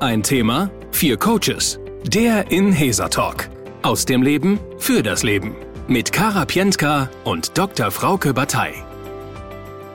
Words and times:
Ein 0.00 0.22
Thema, 0.22 0.70
vier 0.92 1.16
Coaches. 1.16 1.80
Der 2.04 2.52
Inhesa 2.52 3.08
Talk. 3.08 3.48
Aus 3.82 4.04
dem 4.04 4.22
Leben 4.22 4.60
für 4.78 5.02
das 5.02 5.24
Leben. 5.24 5.56
Mit 5.88 6.12
Kara 6.12 6.44
Pientka 6.44 7.10
und 7.24 7.58
Dr. 7.58 7.90
Frauke 7.90 8.32
Batei. 8.32 8.74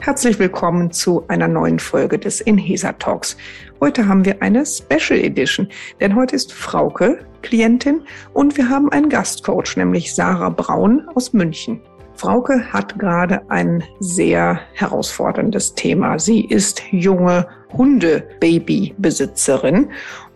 Herzlich 0.02 0.38
willkommen 0.40 0.92
zu 0.92 1.24
einer 1.30 1.48
neuen 1.48 1.80
Folge 1.80 2.20
des 2.20 2.42
Inhesa 2.42 2.92
Talks. 2.92 3.38
Heute 3.80 4.06
haben 4.06 4.26
wir 4.26 4.42
eine 4.42 4.66
Special 4.66 5.18
Edition, 5.18 5.70
denn 6.02 6.18
heute 6.18 6.36
ist 6.36 6.52
Frauke 6.52 7.26
Klientin 7.42 8.02
und 8.34 8.58
wir 8.58 8.68
haben 8.68 8.92
einen 8.92 9.08
Gastcoach, 9.08 9.78
nämlich 9.78 10.14
Sarah 10.14 10.50
Braun 10.50 11.08
aus 11.16 11.32
München. 11.32 11.80
Frauke 12.16 12.72
hat 12.72 12.98
gerade 13.00 13.42
ein 13.50 13.84
sehr 14.00 14.62
herausforderndes 14.74 15.74
Thema. 15.76 16.20
Sie 16.20 16.46
ist 16.46 16.82
junge 16.92 17.48
Hundebabybesitzerin 17.76 19.90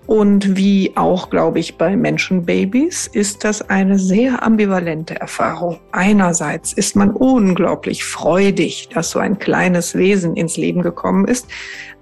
und 0.07 0.55
wie 0.55 0.93
auch, 0.95 1.29
glaube 1.29 1.59
ich, 1.59 1.77
bei 1.77 1.97
Menschenbabys 1.97 3.07
ist 3.07 3.43
das 3.43 3.69
eine 3.69 3.99
sehr 3.99 4.41
ambivalente 4.41 5.19
Erfahrung. 5.19 5.81
Einerseits 5.91 6.71
ist 6.71 6.95
man 6.95 7.11
unglaublich 7.11 8.05
freudig, 8.05 8.87
dass 8.93 9.11
so 9.11 9.19
ein 9.19 9.37
kleines 9.37 9.95
Wesen 9.95 10.37
ins 10.37 10.55
Leben 10.55 10.81
gekommen 10.81 11.27
ist. 11.27 11.47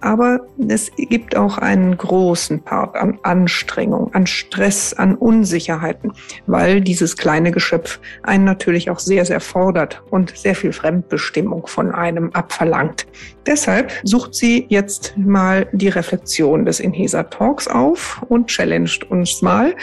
Aber 0.06 0.42
es 0.68 0.92
gibt 0.96 1.36
auch 1.36 1.58
einen 1.58 1.98
großen 1.98 2.62
Part 2.62 2.96
an 2.96 3.18
Anstrengung, 3.24 4.14
an 4.14 4.28
Stress, 4.28 4.94
an 4.94 5.16
Unsicherheiten, 5.16 6.14
weil 6.46 6.80
dieses 6.80 7.18
kleine 7.18 7.52
Geschöpf 7.52 8.00
einen 8.22 8.44
natürlich 8.44 8.92
auch 8.92 9.00
sehr, 9.00 9.26
sehr 9.26 9.40
fordert 9.40 10.04
und 10.12 10.38
sehr 10.38 10.54
viel 10.54 10.74
Fremdbestimmung 10.74 11.66
von 11.66 11.92
einem 11.92 12.30
abverlangt. 12.34 13.08
Deshalb 13.48 13.94
sucht 14.04 14.36
sie 14.36 14.68
jetzt 14.70 15.18
mal 15.18 15.68
die 15.72 15.90
Reflexion 15.90 16.66
des 16.66 16.80
Inhesa 16.80 17.24
Talks 17.24 17.68
auf 17.68 18.22
und 18.30 18.46
challenged 18.46 19.10
uns 19.10 19.42
mal. 19.42 19.74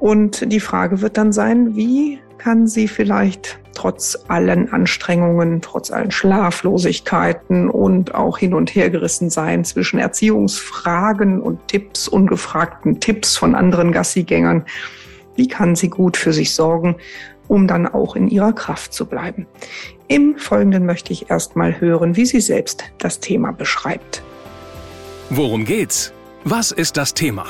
Und 0.00 0.50
die 0.50 0.60
Frage 0.60 1.02
wird 1.02 1.18
dann 1.18 1.30
sein, 1.30 1.76
wie 1.76 2.20
kann 2.38 2.66
sie 2.66 2.88
vielleicht 2.88 3.58
trotz 3.74 4.18
allen 4.28 4.72
Anstrengungen, 4.72 5.60
trotz 5.60 5.90
allen 5.90 6.10
Schlaflosigkeiten 6.10 7.70
und 7.70 8.14
auch 8.14 8.38
hin 8.38 8.54
und 8.54 8.74
her 8.74 8.90
gerissen 8.90 9.30
sein 9.30 9.64
zwischen 9.64 9.98
Erziehungsfragen 9.98 11.40
und 11.40 11.68
Tipps, 11.68 12.08
ungefragten 12.08 12.98
Tipps 13.00 13.36
von 13.36 13.54
anderen 13.54 13.92
Gassigängern, 13.92 14.64
wie 15.36 15.46
kann 15.46 15.76
sie 15.76 15.90
gut 15.90 16.16
für 16.16 16.32
sich 16.32 16.54
sorgen, 16.54 16.96
um 17.46 17.66
dann 17.66 17.86
auch 17.86 18.16
in 18.16 18.28
ihrer 18.28 18.52
Kraft 18.52 18.92
zu 18.92 19.06
bleiben. 19.06 19.46
Im 20.08 20.36
Folgenden 20.36 20.86
möchte 20.86 21.12
ich 21.12 21.30
erstmal 21.30 21.80
hören, 21.80 22.16
wie 22.16 22.26
sie 22.26 22.40
selbst 22.40 22.84
das 22.98 23.20
Thema 23.20 23.52
beschreibt. 23.52 24.22
Worum 25.30 25.64
geht's? 25.64 26.12
Was 26.44 26.72
ist 26.72 26.96
das 26.96 27.14
Thema? 27.14 27.46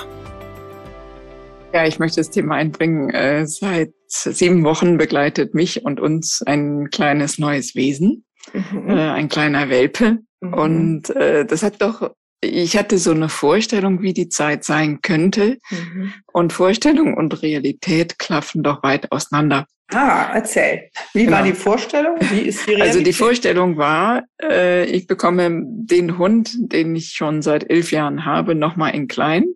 Ja, 1.72 1.86
ich 1.86 1.98
möchte 1.98 2.20
das 2.20 2.30
Thema 2.30 2.56
einbringen. 2.56 3.10
Äh, 3.10 3.46
seit 3.46 3.92
sieben 4.08 4.64
Wochen 4.64 4.96
begleitet 4.96 5.54
mich 5.54 5.84
und 5.84 6.00
uns 6.00 6.42
ein 6.44 6.90
kleines 6.90 7.38
neues 7.38 7.74
Wesen, 7.74 8.24
mhm. 8.52 8.88
äh, 8.90 9.10
ein 9.10 9.28
kleiner 9.28 9.68
Welpe. 9.68 10.18
Mhm. 10.40 10.54
Und 10.54 11.10
äh, 11.10 11.44
das 11.44 11.62
hat 11.62 11.80
doch, 11.82 12.10
ich 12.40 12.76
hatte 12.76 12.98
so 12.98 13.10
eine 13.10 13.28
Vorstellung, 13.28 14.02
wie 14.02 14.12
die 14.12 14.28
Zeit 14.28 14.64
sein 14.64 15.00
könnte. 15.02 15.58
Mhm. 15.70 16.12
Und 16.32 16.52
Vorstellung 16.52 17.14
und 17.14 17.42
Realität 17.42 18.18
klaffen 18.18 18.62
doch 18.62 18.82
weit 18.82 19.12
auseinander. 19.12 19.66
Ah, 19.90 20.32
erzähl. 20.34 20.90
Wie 21.14 21.24
genau. 21.24 21.38
war 21.38 21.44
die 21.44 21.54
Vorstellung? 21.54 22.16
Wie 22.20 22.40
ist 22.40 22.66
die 22.66 22.72
Realität? 22.72 22.88
Also 22.88 23.02
die 23.02 23.12
Vorstellung 23.12 23.78
war, 23.78 24.24
äh, 24.42 24.84
ich 24.84 25.06
bekomme 25.06 25.62
den 25.64 26.18
Hund, 26.18 26.50
den 26.58 26.94
ich 26.94 27.12
schon 27.12 27.40
seit 27.40 27.70
elf 27.70 27.90
Jahren 27.90 28.26
habe, 28.26 28.54
nochmal 28.54 28.94
in 28.94 29.08
klein. 29.08 29.46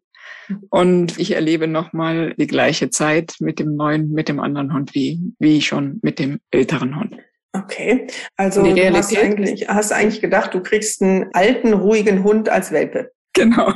Und 0.70 1.18
ich 1.18 1.32
erlebe 1.32 1.66
nochmal 1.68 2.34
die 2.36 2.46
gleiche 2.46 2.90
Zeit 2.90 3.34
mit 3.40 3.58
dem 3.58 3.76
neuen, 3.76 4.12
mit 4.12 4.28
dem 4.28 4.40
anderen 4.40 4.72
Hund 4.72 4.94
wie, 4.94 5.20
wie 5.38 5.60
schon 5.62 6.00
mit 6.02 6.18
dem 6.18 6.40
älteren 6.50 6.98
Hund. 6.98 7.16
Okay, 7.54 8.06
also 8.36 8.62
du 8.62 8.92
hast 8.94 9.16
eigentlich, 9.16 9.68
hast 9.68 9.92
eigentlich 9.92 10.22
gedacht, 10.22 10.54
du 10.54 10.62
kriegst 10.62 11.02
einen 11.02 11.26
alten, 11.34 11.74
ruhigen 11.74 12.24
Hund 12.24 12.48
als 12.48 12.72
Welpe. 12.72 13.12
Genau. 13.34 13.66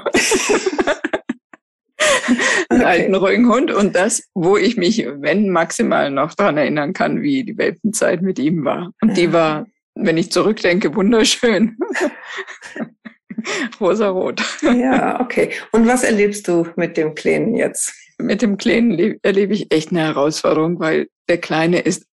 einen 2.69 2.81
okay. 2.81 2.85
alten, 2.85 3.15
ruhigen 3.15 3.49
Hund 3.49 3.71
und 3.71 3.95
das, 3.95 4.23
wo 4.35 4.57
ich 4.57 4.79
mich, 4.79 5.07
wenn 5.07 5.51
maximal 5.51 6.11
noch 6.11 6.35
daran 6.35 6.57
erinnern 6.57 6.95
kann, 6.95 7.21
wie 7.21 7.45
die 7.45 7.59
Welpenzeit 7.59 8.23
mit 8.23 8.39
ihm 8.39 8.65
war. 8.65 8.93
Und 9.03 9.17
die 9.17 9.33
war, 9.33 9.67
wenn 9.95 10.17
ich 10.17 10.33
zurückdenke, 10.33 10.95
wunderschön. 10.95 11.77
Rosarot. 13.81 14.43
Ja, 14.63 15.21
okay. 15.21 15.51
Und 15.73 15.87
was 15.87 16.03
erlebst 16.03 16.49
du 16.49 16.67
mit 16.77 16.97
dem 16.97 17.15
Kleinen 17.15 17.55
jetzt? 17.55 17.95
Mit 18.19 18.43
dem 18.43 18.57
Kleinen 18.57 19.19
erlebe 19.23 19.55
ich 19.55 19.73
echt 19.73 19.91
eine 19.91 20.01
Herausforderung, 20.01 20.81
weil 20.81 21.09
der 21.29 21.39
Kleine 21.39 21.81
ist 21.81 22.07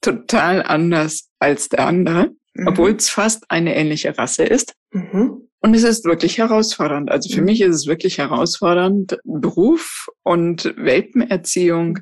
total 0.00 0.62
anders 0.62 1.28
als 1.40 1.68
der 1.68 1.86
andere, 1.86 2.30
mhm. 2.54 2.68
obwohl 2.68 2.92
es 2.92 3.10
fast 3.10 3.44
eine 3.48 3.74
ähnliche 3.74 4.16
Rasse 4.16 4.44
ist. 4.44 4.74
Mhm. 4.92 5.48
Und 5.60 5.74
es 5.74 5.82
ist 5.82 6.04
wirklich 6.04 6.38
herausfordernd. 6.38 7.10
Also 7.10 7.34
für 7.34 7.40
mhm. 7.40 7.46
mich 7.46 7.60
ist 7.60 7.74
es 7.74 7.86
wirklich 7.86 8.18
herausfordernd, 8.18 9.18
Beruf 9.24 10.08
und 10.22 10.72
Welpenerziehung 10.76 11.98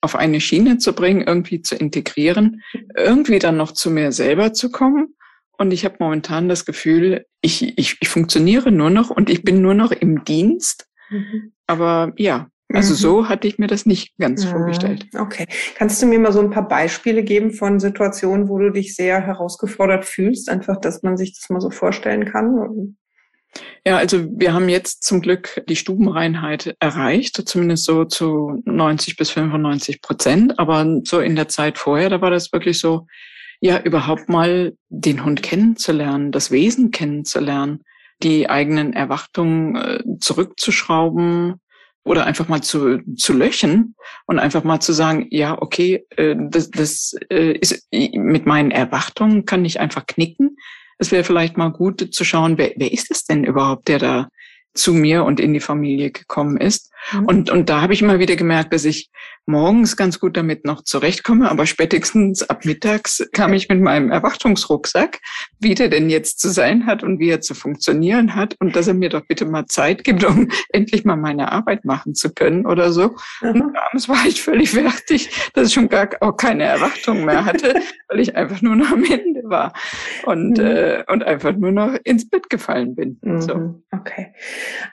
auf 0.00 0.16
eine 0.16 0.40
Schiene 0.40 0.78
zu 0.78 0.94
bringen, 0.94 1.22
irgendwie 1.26 1.62
zu 1.62 1.76
integrieren, 1.76 2.62
irgendwie 2.96 3.38
dann 3.38 3.56
noch 3.56 3.72
zu 3.72 3.90
mir 3.90 4.12
selber 4.12 4.52
zu 4.52 4.70
kommen 4.70 5.14
und 5.58 5.72
ich 5.72 5.84
habe 5.84 5.96
momentan 6.00 6.48
das 6.48 6.64
Gefühl, 6.64 7.26
ich, 7.44 7.76
ich, 7.78 7.98
ich 8.00 8.08
funktioniere 8.08 8.72
nur 8.72 8.88
noch 8.88 9.10
und 9.10 9.28
ich 9.28 9.42
bin 9.42 9.60
nur 9.60 9.74
noch 9.74 9.92
im 9.92 10.24
Dienst. 10.24 10.86
Mhm. 11.10 11.52
Aber 11.66 12.12
ja, 12.16 12.48
also 12.72 12.94
mhm. 12.94 12.96
so 12.96 13.28
hatte 13.28 13.46
ich 13.46 13.58
mir 13.58 13.66
das 13.66 13.84
nicht 13.84 14.16
ganz 14.18 14.46
mhm. 14.46 14.50
vorgestellt. 14.50 15.06
Okay. 15.14 15.46
Kannst 15.76 16.00
du 16.00 16.06
mir 16.06 16.18
mal 16.18 16.32
so 16.32 16.40
ein 16.40 16.50
paar 16.50 16.66
Beispiele 16.66 17.22
geben 17.22 17.52
von 17.52 17.80
Situationen, 17.80 18.48
wo 18.48 18.58
du 18.58 18.70
dich 18.70 18.96
sehr 18.96 19.20
herausgefordert 19.20 20.06
fühlst? 20.06 20.48
Einfach, 20.48 20.80
dass 20.80 21.02
man 21.02 21.18
sich 21.18 21.38
das 21.38 21.50
mal 21.50 21.60
so 21.60 21.70
vorstellen 21.70 22.24
kann? 22.24 22.96
Ja, 23.86 23.98
also 23.98 24.26
wir 24.30 24.54
haben 24.54 24.70
jetzt 24.70 25.04
zum 25.04 25.20
Glück 25.20 25.62
die 25.68 25.76
Stubenreinheit 25.76 26.74
erreicht, 26.80 27.46
zumindest 27.46 27.84
so 27.84 28.06
zu 28.06 28.62
90 28.64 29.16
bis 29.16 29.30
95 29.30 30.00
Prozent. 30.00 30.58
Aber 30.58 31.00
so 31.04 31.20
in 31.20 31.36
der 31.36 31.48
Zeit 31.48 31.76
vorher, 31.76 32.08
da 32.08 32.22
war 32.22 32.30
das 32.30 32.52
wirklich 32.52 32.78
so, 32.78 33.06
ja, 33.64 33.80
überhaupt 33.80 34.28
mal 34.28 34.76
den 34.90 35.24
Hund 35.24 35.42
kennenzulernen, 35.42 36.32
das 36.32 36.50
Wesen 36.50 36.90
kennenzulernen, 36.90 37.82
die 38.22 38.50
eigenen 38.50 38.92
Erwartungen 38.92 39.74
äh, 39.76 40.00
zurückzuschrauben 40.20 41.54
oder 42.04 42.26
einfach 42.26 42.46
mal 42.46 42.62
zu, 42.62 42.98
zu 43.16 43.32
löchen 43.32 43.96
und 44.26 44.38
einfach 44.38 44.64
mal 44.64 44.80
zu 44.80 44.92
sagen, 44.92 45.28
ja, 45.30 45.56
okay, 45.62 46.04
äh, 46.10 46.36
das, 46.50 46.70
das 46.72 47.16
äh, 47.30 47.52
ist 47.52 47.88
mit 47.90 48.44
meinen 48.44 48.70
Erwartungen 48.70 49.46
kann 49.46 49.64
ich 49.64 49.80
einfach 49.80 50.04
knicken. 50.04 50.58
Es 50.98 51.10
wäre 51.10 51.24
vielleicht 51.24 51.56
mal 51.56 51.72
gut 51.72 52.12
zu 52.12 52.22
schauen, 52.22 52.58
wer, 52.58 52.74
wer 52.76 52.92
ist 52.92 53.10
es 53.10 53.24
denn 53.24 53.44
überhaupt, 53.44 53.88
der 53.88 53.98
da 53.98 54.28
zu 54.74 54.92
mir 54.92 55.24
und 55.24 55.40
in 55.40 55.54
die 55.54 55.60
Familie 55.60 56.10
gekommen 56.10 56.56
ist. 56.56 56.90
Mhm. 57.12 57.24
Und, 57.26 57.50
und 57.50 57.68
da 57.68 57.80
habe 57.80 57.92
ich 57.92 58.02
immer 58.02 58.18
wieder 58.18 58.36
gemerkt, 58.36 58.72
dass 58.72 58.84
ich 58.84 59.10
morgens 59.46 59.96
ganz 59.96 60.18
gut 60.18 60.36
damit 60.36 60.64
noch 60.64 60.82
zurechtkomme, 60.82 61.50
aber 61.50 61.66
spätestens 61.66 62.42
ab 62.42 62.64
mittags 62.64 63.26
kam 63.32 63.52
ich 63.52 63.68
mit 63.68 63.80
meinem 63.80 64.10
Erwartungsrucksack, 64.10 65.20
wie 65.60 65.74
der 65.74 65.88
denn 65.88 66.08
jetzt 66.08 66.40
zu 66.40 66.48
sein 66.48 66.86
hat 66.86 67.02
und 67.02 67.18
wie 67.18 67.28
er 67.28 67.40
zu 67.40 67.54
funktionieren 67.54 68.34
hat 68.34 68.56
und 68.60 68.74
dass 68.74 68.88
er 68.88 68.94
mir 68.94 69.10
doch 69.10 69.22
bitte 69.26 69.44
mal 69.44 69.66
Zeit 69.66 70.02
gibt, 70.02 70.24
um 70.24 70.48
endlich 70.70 71.04
mal 71.04 71.16
meine 71.16 71.52
Arbeit 71.52 71.84
machen 71.84 72.14
zu 72.14 72.32
können 72.32 72.66
oder 72.66 72.90
so. 72.90 73.16
Mhm. 73.42 73.60
Und 73.60 73.76
abends 73.76 74.08
war 74.08 74.24
ich 74.26 74.42
völlig 74.42 74.70
fertig, 74.70 75.28
dass 75.52 75.68
ich 75.68 75.74
schon 75.74 75.88
gar 75.88 76.08
auch 76.20 76.36
keine 76.36 76.64
Erwartungen 76.64 77.24
mehr 77.24 77.44
hatte, 77.44 77.74
weil 78.08 78.20
ich 78.20 78.34
einfach 78.34 78.62
nur 78.62 78.76
noch 78.76 78.90
am 78.90 79.04
Ende 79.04 79.42
war 79.44 79.72
und, 80.24 80.58
mhm. 80.58 80.64
äh, 80.64 81.04
und 81.08 81.22
einfach 81.24 81.54
nur 81.56 81.72
noch 81.72 81.94
ins 82.04 82.28
Bett 82.28 82.50
gefallen 82.50 82.94
bin. 82.94 83.18
So. 83.40 83.54
Mhm. 83.54 83.84
Okay. 83.92 84.34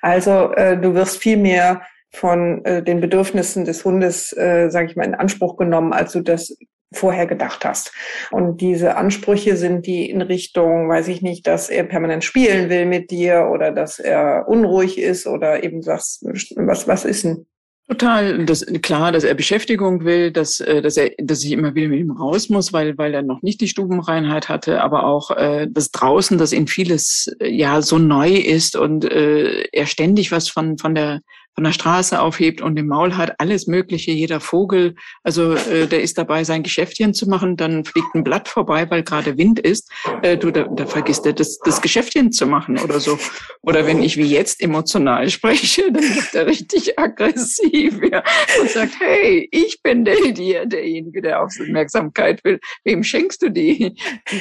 Also 0.02 0.52
äh, 0.54 0.78
du 0.78 0.94
wirst 0.94 1.18
viel 1.18 1.38
mehr 1.38 1.82
von 2.12 2.64
äh, 2.66 2.84
den 2.84 3.00
Bedürfnissen 3.00 3.66
des 3.66 3.86
Hundes, 3.86 4.36
äh, 4.36 4.70
sage 4.70 4.88
ich 4.88 4.96
mal, 4.96 5.06
in 5.06 5.16
Anspruch 5.16 5.58
genommen, 5.58 5.94
als 5.94 6.12
du 6.12 6.22
das 6.22 6.58
vorher 6.94 7.26
gedacht 7.26 7.64
hast. 7.64 7.94
Und 8.32 8.60
diese 8.60 8.98
Ansprüche 8.98 9.56
sind 9.56 9.86
die 9.86 10.10
in 10.10 10.22
Richtung, 10.22 10.90
weiß 10.90 11.08
ich 11.08 11.22
nicht, 11.22 11.48
dass 11.48 11.70
er 11.70 11.84
permanent 11.84 12.24
spielen 12.24 12.70
will 12.70 12.86
mit 12.86 13.12
dir 13.12 13.50
oder 13.50 13.72
dass 13.72 14.00
er 14.00 14.48
unruhig 14.48 14.98
ist 15.00 15.26
oder 15.26 15.64
eben 15.64 15.82
sagst, 15.82 16.26
was, 16.58 16.88
was 16.88 17.06
ist 17.06 17.24
denn? 17.24 17.46
Total, 17.92 18.46
das, 18.46 18.66
klar, 18.82 19.12
dass 19.12 19.26
er 19.26 19.34
Beschäftigung 19.34 20.06
will, 20.06 20.32
dass, 20.32 20.62
äh, 20.62 20.82
dass 20.82 20.96
er, 20.96 21.12
dass 21.18 21.44
ich 21.44 21.52
immer 21.52 21.76
wieder 21.76 21.90
mit 21.90 22.00
ihm 22.00 22.12
raus 22.12 22.48
muss, 22.48 22.72
weil, 22.72 22.98
weil 22.98 23.14
er 23.14 23.22
noch 23.22 23.42
nicht 23.42 23.60
die 23.60 23.68
Stubenreinheit 23.68 24.48
hatte, 24.48 24.82
aber 24.82 25.04
auch 25.04 25.32
äh, 25.32 25.68
das 25.70 25.92
draußen, 25.92 26.38
dass 26.38 26.54
ihm 26.54 26.68
vieles 26.68 27.36
äh, 27.42 27.50
ja 27.50 27.82
so 27.82 28.00
neu 28.00 28.30
ist 28.30 28.78
und 28.78 29.04
äh, 29.04 29.64
er 29.74 29.88
ständig 29.88 30.32
was 30.32 30.48
von, 30.48 30.78
von 30.78 30.96
der 30.96 31.20
von 31.56 31.64
der 31.64 31.72
Straße 31.74 32.20
aufhebt 32.20 32.62
und 32.62 32.78
im 32.78 32.88
Maul 32.88 33.18
hat, 33.18 33.36
alles 33.40 33.68
Mögliche, 33.68 34.12
jeder 34.12 34.40
Vogel. 34.40 34.96
Also 35.24 35.54
äh, 35.54 35.88
der 35.88 36.02
ist 36.02 36.18
dabei, 36.18 36.44
sein 36.44 36.64
Geschäftchen 36.64 37.14
zu 37.14 37.28
machen, 37.28 37.58
dann 37.58 37.86
fliegt 37.86 38.16
ein 38.16 38.24
Blatt 38.24 38.48
vorbei, 38.48 38.90
weil 38.90 39.04
gerade 39.04 39.38
Wind 39.38 39.60
ist. 39.60 39.92
Äh, 40.22 40.38
du, 40.38 40.52
da, 40.52 40.64
da 40.64 40.86
vergisst 40.86 41.26
er 41.26 41.34
das, 41.34 41.60
das 41.60 41.82
Geschäftchen 41.82 42.32
zu 42.32 42.46
machen 42.46 42.80
oder 42.80 43.00
so. 43.00 43.18
Oder 43.62 43.86
wenn 43.86 44.02
ich 44.02 44.18
wie 44.18 44.26
jetzt 44.26 44.62
emotional 44.62 45.30
spreche, 45.30 45.92
dann 45.92 46.04
wird 46.04 46.34
er 46.34 46.48
richtig 46.48 46.98
aggressiv 46.98 48.00
ja, 48.12 48.24
und 48.62 48.70
sagt, 48.70 48.94
hey, 49.00 49.48
ich 49.52 49.82
bin 49.84 50.06
der, 50.06 50.16
der 50.32 50.66
derjenige, 50.66 51.22
der 51.22 51.44
Aufmerksamkeit 51.44 52.44
will. 52.44 52.60
Wem 52.84 53.04
schenkst 53.04 53.42
du 53.42 53.50
die? 53.50 53.96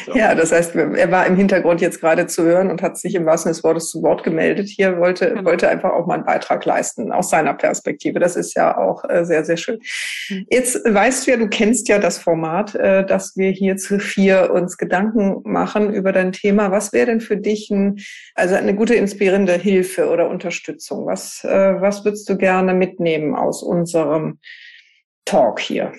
So. 0.07 0.15
Ja, 0.15 0.35
das 0.35 0.53
heißt, 0.53 0.75
er 0.75 1.11
war 1.11 1.27
im 1.27 1.37
Hintergrund 1.37 1.81
jetzt 1.81 2.01
gerade 2.01 2.27
zu 2.27 2.45
hören 2.45 2.71
und 2.71 2.83
hat 2.83 2.99
sich 2.99 3.15
im 3.15 3.27
wahrsten 3.27 3.53
Sinne 3.53 3.55
des 3.55 3.65
Wortes 3.65 3.91
zu 3.91 4.03
Wort 4.03 4.23
gemeldet. 4.23 4.69
Hier 4.69 4.99
wollte, 4.99 5.31
genau. 5.31 5.45
wollte 5.45 5.69
einfach 5.69 5.91
auch 5.91 6.07
mal 6.07 6.15
einen 6.15 6.25
Beitrag 6.25 6.65
leisten 6.65 7.00
aus 7.13 7.31
seiner 7.31 7.55
Perspektive. 7.55 8.19
Das 8.19 8.37
ist 8.37 8.55
ja 8.55 8.77
auch 8.77 9.05
äh, 9.09 9.25
sehr, 9.25 9.45
sehr 9.45 9.57
schön. 9.57 9.81
Jetzt 10.51 10.77
weißt 10.85 11.27
du 11.27 11.31
ja, 11.31 11.37
du 11.37 11.49
kennst 11.49 11.89
ja 11.89 11.99
das 11.99 12.19
Format, 12.19 12.75
äh, 12.75 13.05
dass 13.05 13.37
wir 13.37 13.51
hier 13.51 13.77
zu 13.77 13.99
vier 13.99 14.51
uns 14.53 14.77
Gedanken 14.77 15.41
machen 15.45 15.93
über 15.93 16.13
dein 16.13 16.33
Thema. 16.33 16.71
Was 16.71 16.93
wäre 16.93 17.07
denn 17.07 17.21
für 17.21 17.37
dich 17.37 17.71
ein, 17.71 18.01
also 18.35 18.55
eine 18.55 18.75
gute 18.75 18.95
inspirierende 18.95 19.55
Hilfe 19.55 20.09
oder 20.09 20.29
Unterstützung? 20.29 21.07
Was, 21.07 21.45
äh, 21.45 21.81
was 21.81 22.05
würdest 22.05 22.29
du 22.29 22.37
gerne 22.37 22.75
mitnehmen 22.75 23.35
aus 23.35 23.63
unserem 23.63 24.39
Talk 25.25 25.61
hier? 25.61 25.93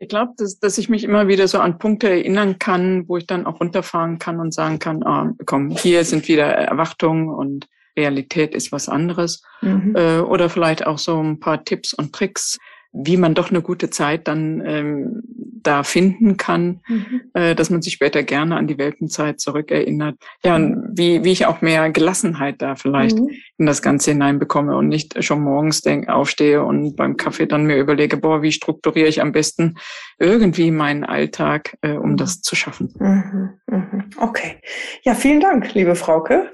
Ich 0.00 0.08
glaube, 0.08 0.32
dass, 0.36 0.60
dass 0.60 0.78
ich 0.78 0.88
mich 0.88 1.02
immer 1.02 1.26
wieder 1.26 1.48
so 1.48 1.58
an 1.58 1.78
Punkte 1.78 2.08
erinnern 2.08 2.58
kann, 2.58 3.08
wo 3.08 3.16
ich 3.16 3.26
dann 3.26 3.46
auch 3.46 3.60
runterfahren 3.60 4.18
kann 4.18 4.38
und 4.38 4.54
sagen 4.54 4.78
kann, 4.78 5.02
ah, 5.02 5.32
komm, 5.44 5.70
hier 5.70 6.04
sind 6.04 6.28
wieder 6.28 6.46
Erwartungen 6.46 7.28
und 7.28 7.66
Realität 7.98 8.54
ist 8.54 8.72
was 8.72 8.88
anderes. 8.88 9.42
Mhm. 9.60 9.94
Äh, 9.96 10.20
oder 10.20 10.48
vielleicht 10.48 10.86
auch 10.86 10.98
so 10.98 11.20
ein 11.22 11.40
paar 11.40 11.64
Tipps 11.64 11.92
und 11.92 12.14
Tricks, 12.14 12.56
wie 12.92 13.16
man 13.18 13.34
doch 13.34 13.50
eine 13.50 13.60
gute 13.60 13.90
Zeit 13.90 14.28
dann 14.28 14.62
ähm, 14.64 15.22
da 15.62 15.82
finden 15.82 16.36
kann, 16.36 16.80
mhm. 16.88 17.20
äh, 17.34 17.54
dass 17.54 17.68
man 17.68 17.82
sich 17.82 17.92
später 17.92 18.22
gerne 18.22 18.56
an 18.56 18.66
die 18.66 18.78
Welpenzeit 18.78 19.40
zurückerinnert. 19.40 20.16
Ja, 20.44 20.56
und 20.56 20.92
wie, 20.94 21.24
wie 21.24 21.32
ich 21.32 21.46
auch 21.46 21.60
mehr 21.60 21.90
Gelassenheit 21.90 22.62
da 22.62 22.76
vielleicht 22.76 23.18
mhm. 23.18 23.30
in 23.58 23.66
das 23.66 23.82
Ganze 23.82 24.12
hineinbekomme 24.12 24.76
und 24.76 24.88
nicht 24.88 25.22
schon 25.22 25.42
morgens 25.42 25.82
denk, 25.82 26.08
aufstehe 26.08 26.62
und 26.64 26.96
beim 26.96 27.16
Kaffee 27.16 27.46
dann 27.46 27.66
mir 27.66 27.76
überlege, 27.76 28.16
boah, 28.16 28.40
wie 28.40 28.52
strukturiere 28.52 29.08
ich 29.08 29.20
am 29.20 29.32
besten 29.32 29.74
irgendwie 30.18 30.70
meinen 30.70 31.04
Alltag, 31.04 31.76
äh, 31.82 31.92
um 31.92 32.12
mhm. 32.12 32.16
das 32.16 32.40
zu 32.40 32.56
schaffen. 32.56 32.94
Mhm. 32.98 33.50
Mhm. 33.66 34.04
Okay. 34.16 34.56
Ja, 35.02 35.14
vielen 35.14 35.40
Dank, 35.40 35.74
liebe 35.74 35.94
Frauke 35.94 36.50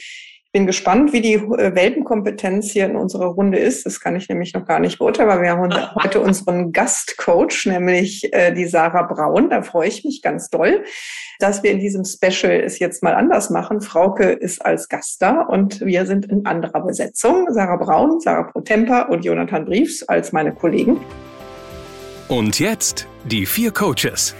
bin 0.54 0.66
gespannt, 0.66 1.12
wie 1.12 1.20
die 1.20 1.34
äh, 1.34 1.74
Welpenkompetenz 1.74 2.70
hier 2.70 2.86
in 2.86 2.94
unserer 2.94 3.26
Runde 3.26 3.58
ist. 3.58 3.84
Das 3.84 3.98
kann 4.00 4.14
ich 4.14 4.28
nämlich 4.28 4.54
noch 4.54 4.64
gar 4.64 4.78
nicht 4.78 4.98
beurteilen, 4.98 5.28
weil 5.28 5.42
wir 5.42 5.50
haben 5.50 5.74
heute 6.02 6.20
unseren 6.20 6.72
Gastcoach, 6.72 7.66
nämlich 7.66 8.32
äh, 8.32 8.52
die 8.54 8.66
Sarah 8.66 9.02
Braun. 9.02 9.50
Da 9.50 9.62
freue 9.62 9.88
ich 9.88 10.04
mich 10.04 10.22
ganz 10.22 10.50
doll, 10.50 10.84
dass 11.40 11.64
wir 11.64 11.72
in 11.72 11.80
diesem 11.80 12.04
Special 12.04 12.52
es 12.52 12.78
jetzt 12.78 13.02
mal 13.02 13.14
anders 13.14 13.50
machen. 13.50 13.80
Frauke 13.80 14.30
ist 14.30 14.64
als 14.64 14.88
Gast 14.88 15.20
da 15.20 15.40
und 15.40 15.80
wir 15.80 16.06
sind 16.06 16.26
in 16.26 16.46
anderer 16.46 16.86
Besetzung. 16.86 17.48
Sarah 17.50 17.76
Braun, 17.76 18.20
Sarah 18.20 18.44
Protempa 18.44 19.02
und 19.02 19.24
Jonathan 19.24 19.64
Briefs 19.64 20.04
als 20.04 20.30
meine 20.30 20.54
Kollegen. 20.54 21.00
Und 22.28 22.60
jetzt 22.60 23.08
die 23.24 23.44
vier 23.44 23.72
Coaches. 23.72 24.36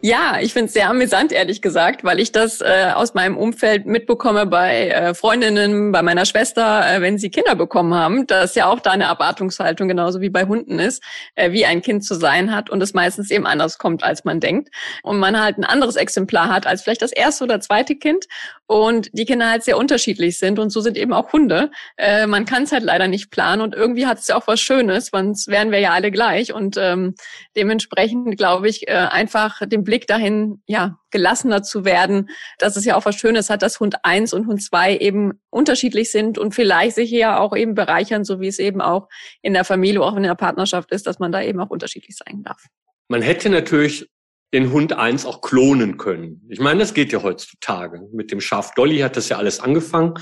Ja, 0.00 0.38
ich 0.40 0.52
finde 0.52 0.66
es 0.66 0.74
sehr 0.74 0.88
amüsant, 0.90 1.32
ehrlich 1.32 1.60
gesagt, 1.60 2.04
weil 2.04 2.20
ich 2.20 2.30
das 2.30 2.60
äh, 2.60 2.92
aus 2.94 3.14
meinem 3.14 3.36
Umfeld 3.36 3.84
mitbekomme 3.84 4.46
bei 4.46 4.90
äh, 4.90 5.12
Freundinnen, 5.12 5.90
bei 5.90 6.02
meiner 6.02 6.24
Schwester, 6.24 6.88
äh, 6.88 7.00
wenn 7.00 7.18
sie 7.18 7.30
Kinder 7.30 7.56
bekommen 7.56 7.92
haben, 7.92 8.24
dass 8.28 8.54
ja 8.54 8.70
auch 8.70 8.78
da 8.78 8.92
eine 8.92 9.04
Erwartungshaltung 9.04 9.88
genauso 9.88 10.20
wie 10.20 10.30
bei 10.30 10.44
Hunden 10.44 10.78
ist, 10.78 11.02
äh, 11.34 11.50
wie 11.50 11.66
ein 11.66 11.82
Kind 11.82 12.04
zu 12.04 12.14
sein 12.14 12.54
hat 12.54 12.70
und 12.70 12.80
es 12.80 12.94
meistens 12.94 13.32
eben 13.32 13.44
anders 13.44 13.78
kommt, 13.78 14.04
als 14.04 14.24
man 14.24 14.38
denkt. 14.38 14.68
Und 15.02 15.18
man 15.18 15.40
halt 15.40 15.58
ein 15.58 15.64
anderes 15.64 15.96
Exemplar 15.96 16.48
hat 16.48 16.64
als 16.64 16.82
vielleicht 16.82 17.02
das 17.02 17.10
erste 17.10 17.42
oder 17.42 17.60
zweite 17.60 17.96
Kind 17.96 18.26
und 18.68 19.10
die 19.14 19.24
Kinder 19.24 19.50
halt 19.50 19.64
sehr 19.64 19.78
unterschiedlich 19.78 20.38
sind 20.38 20.60
und 20.60 20.70
so 20.70 20.80
sind 20.80 20.96
eben 20.96 21.12
auch 21.12 21.32
Hunde. 21.32 21.72
Äh, 21.96 22.28
man 22.28 22.44
kann 22.44 22.62
es 22.62 22.72
halt 22.72 22.84
leider 22.84 23.08
nicht 23.08 23.32
planen 23.32 23.62
und 23.62 23.74
irgendwie 23.74 24.06
hat 24.06 24.18
es 24.18 24.28
ja 24.28 24.36
auch 24.36 24.46
was 24.46 24.60
Schönes, 24.60 25.06
sonst 25.06 25.48
wären 25.48 25.72
wir 25.72 25.80
ja 25.80 25.90
alle 25.90 26.12
gleich 26.12 26.52
und 26.52 26.76
ähm, 26.78 27.16
dementsprechend 27.56 28.36
glaube 28.36 28.68
ich 28.68 28.86
äh, 28.86 28.92
einfach 28.92 29.66
dem 29.66 29.87
Blick 29.88 30.06
dahin, 30.06 30.60
ja, 30.66 30.98
gelassener 31.10 31.62
zu 31.62 31.86
werden, 31.86 32.28
dass 32.58 32.76
es 32.76 32.84
ja 32.84 32.94
auch 32.94 33.06
was 33.06 33.16
Schönes 33.16 33.48
hat, 33.48 33.62
dass 33.62 33.80
Hund 33.80 33.96
eins 34.02 34.34
und 34.34 34.46
Hund 34.46 34.62
zwei 34.62 34.94
eben 34.94 35.40
unterschiedlich 35.48 36.12
sind 36.12 36.36
und 36.36 36.54
vielleicht 36.54 36.94
sich 36.94 37.10
ja 37.10 37.38
auch 37.38 37.56
eben 37.56 37.74
bereichern, 37.74 38.22
so 38.22 38.38
wie 38.38 38.48
es 38.48 38.58
eben 38.58 38.82
auch 38.82 39.08
in 39.40 39.54
der 39.54 39.64
Familie, 39.64 40.02
auch 40.02 40.14
in 40.14 40.24
der 40.24 40.34
Partnerschaft 40.34 40.92
ist, 40.92 41.06
dass 41.06 41.20
man 41.20 41.32
da 41.32 41.40
eben 41.40 41.58
auch 41.58 41.70
unterschiedlich 41.70 42.18
sein 42.18 42.42
darf. 42.42 42.66
Man 43.08 43.22
hätte 43.22 43.48
natürlich 43.48 44.06
den 44.52 44.72
Hund 44.72 44.92
eins 44.92 45.24
auch 45.24 45.40
klonen 45.40 45.96
können. 45.96 46.46
Ich 46.50 46.60
meine, 46.60 46.80
das 46.80 46.92
geht 46.92 47.10
ja 47.10 47.22
heutzutage. 47.22 48.02
Mit 48.12 48.30
dem 48.30 48.42
Schaf 48.42 48.74
Dolly 48.74 48.98
hat 48.98 49.16
das 49.16 49.30
ja 49.30 49.38
alles 49.38 49.58
angefangen. 49.58 50.18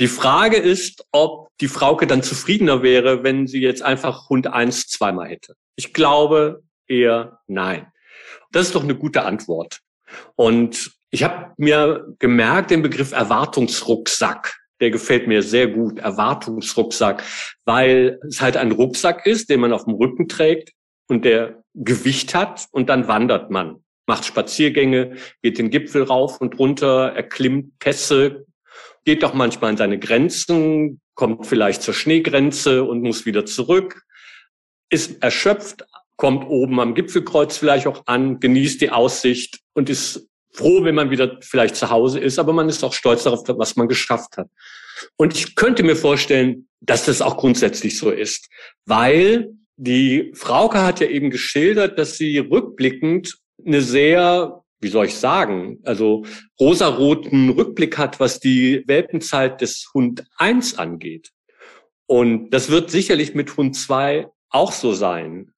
Die 0.00 0.08
Frage 0.08 0.56
ist, 0.56 1.04
ob 1.12 1.48
die 1.60 1.68
Frauke 1.68 2.06
dann 2.06 2.22
zufriedener 2.22 2.82
wäre, 2.82 3.22
wenn 3.22 3.46
sie 3.46 3.60
jetzt 3.60 3.82
einfach 3.82 4.30
Hund 4.30 4.46
eins 4.46 4.86
zweimal 4.86 5.28
hätte. 5.28 5.56
Ich 5.76 5.92
glaube 5.92 6.62
eher 6.86 7.40
nein. 7.46 7.86
Das 8.54 8.68
ist 8.68 8.74
doch 8.76 8.84
eine 8.84 8.94
gute 8.94 9.24
Antwort. 9.24 9.80
Und 10.36 10.92
ich 11.10 11.24
habe 11.24 11.52
mir 11.56 12.06
gemerkt, 12.20 12.70
den 12.70 12.82
Begriff 12.82 13.10
Erwartungsrucksack, 13.10 14.56
der 14.80 14.90
gefällt 14.90 15.26
mir 15.26 15.42
sehr 15.42 15.66
gut, 15.66 15.98
Erwartungsrucksack, 15.98 17.24
weil 17.64 18.20
es 18.28 18.40
halt 18.40 18.56
ein 18.56 18.70
Rucksack 18.70 19.26
ist, 19.26 19.50
den 19.50 19.58
man 19.58 19.72
auf 19.72 19.86
dem 19.86 19.94
Rücken 19.94 20.28
trägt 20.28 20.70
und 21.08 21.24
der 21.24 21.64
Gewicht 21.74 22.34
hat 22.36 22.68
und 22.70 22.88
dann 22.88 23.08
wandert 23.08 23.50
man, 23.50 23.82
macht 24.06 24.24
Spaziergänge, 24.24 25.16
geht 25.42 25.58
den 25.58 25.70
Gipfel 25.70 26.04
rauf 26.04 26.40
und 26.40 26.56
runter, 26.56 27.12
erklimmt 27.12 27.78
Pässe, 27.80 28.46
geht 29.04 29.24
auch 29.24 29.34
manchmal 29.34 29.70
an 29.70 29.76
seine 29.76 29.98
Grenzen, 29.98 31.00
kommt 31.14 31.46
vielleicht 31.46 31.82
zur 31.82 31.94
Schneegrenze 31.94 32.84
und 32.84 33.02
muss 33.02 33.26
wieder 33.26 33.46
zurück, 33.46 34.02
ist 34.90 35.22
erschöpft, 35.24 35.84
kommt 36.16 36.48
oben 36.48 36.80
am 36.80 36.94
Gipfelkreuz 36.94 37.56
vielleicht 37.56 37.86
auch 37.86 38.02
an, 38.06 38.40
genießt 38.40 38.80
die 38.80 38.90
Aussicht 38.90 39.60
und 39.72 39.90
ist 39.90 40.28
froh, 40.52 40.84
wenn 40.84 40.94
man 40.94 41.10
wieder 41.10 41.38
vielleicht 41.40 41.76
zu 41.76 41.90
Hause 41.90 42.20
ist, 42.20 42.38
aber 42.38 42.52
man 42.52 42.68
ist 42.68 42.84
auch 42.84 42.92
stolz 42.92 43.24
darauf, 43.24 43.42
was 43.46 43.76
man 43.76 43.88
geschafft 43.88 44.36
hat. 44.36 44.48
Und 45.16 45.34
ich 45.34 45.56
könnte 45.56 45.82
mir 45.82 45.96
vorstellen, 45.96 46.68
dass 46.80 47.06
das 47.06 47.20
auch 47.20 47.36
grundsätzlich 47.36 47.98
so 47.98 48.10
ist, 48.10 48.48
weil 48.86 49.52
die 49.76 50.30
Frauke 50.34 50.82
hat 50.82 51.00
ja 51.00 51.08
eben 51.08 51.30
geschildert, 51.30 51.98
dass 51.98 52.16
sie 52.16 52.38
rückblickend 52.38 53.36
eine 53.66 53.80
sehr, 53.80 54.62
wie 54.80 54.88
soll 54.88 55.06
ich 55.06 55.16
sagen, 55.16 55.80
also 55.82 56.24
rosaroten 56.60 57.50
Rückblick 57.50 57.98
hat, 57.98 58.20
was 58.20 58.38
die 58.38 58.84
Welpenzeit 58.86 59.60
des 59.60 59.90
Hund 59.92 60.24
1 60.36 60.78
angeht. 60.78 61.30
Und 62.06 62.50
das 62.50 62.70
wird 62.70 62.90
sicherlich 62.90 63.34
mit 63.34 63.56
Hund 63.56 63.74
2 63.74 64.28
auch 64.50 64.72
so 64.72 64.92
sein. 64.92 65.53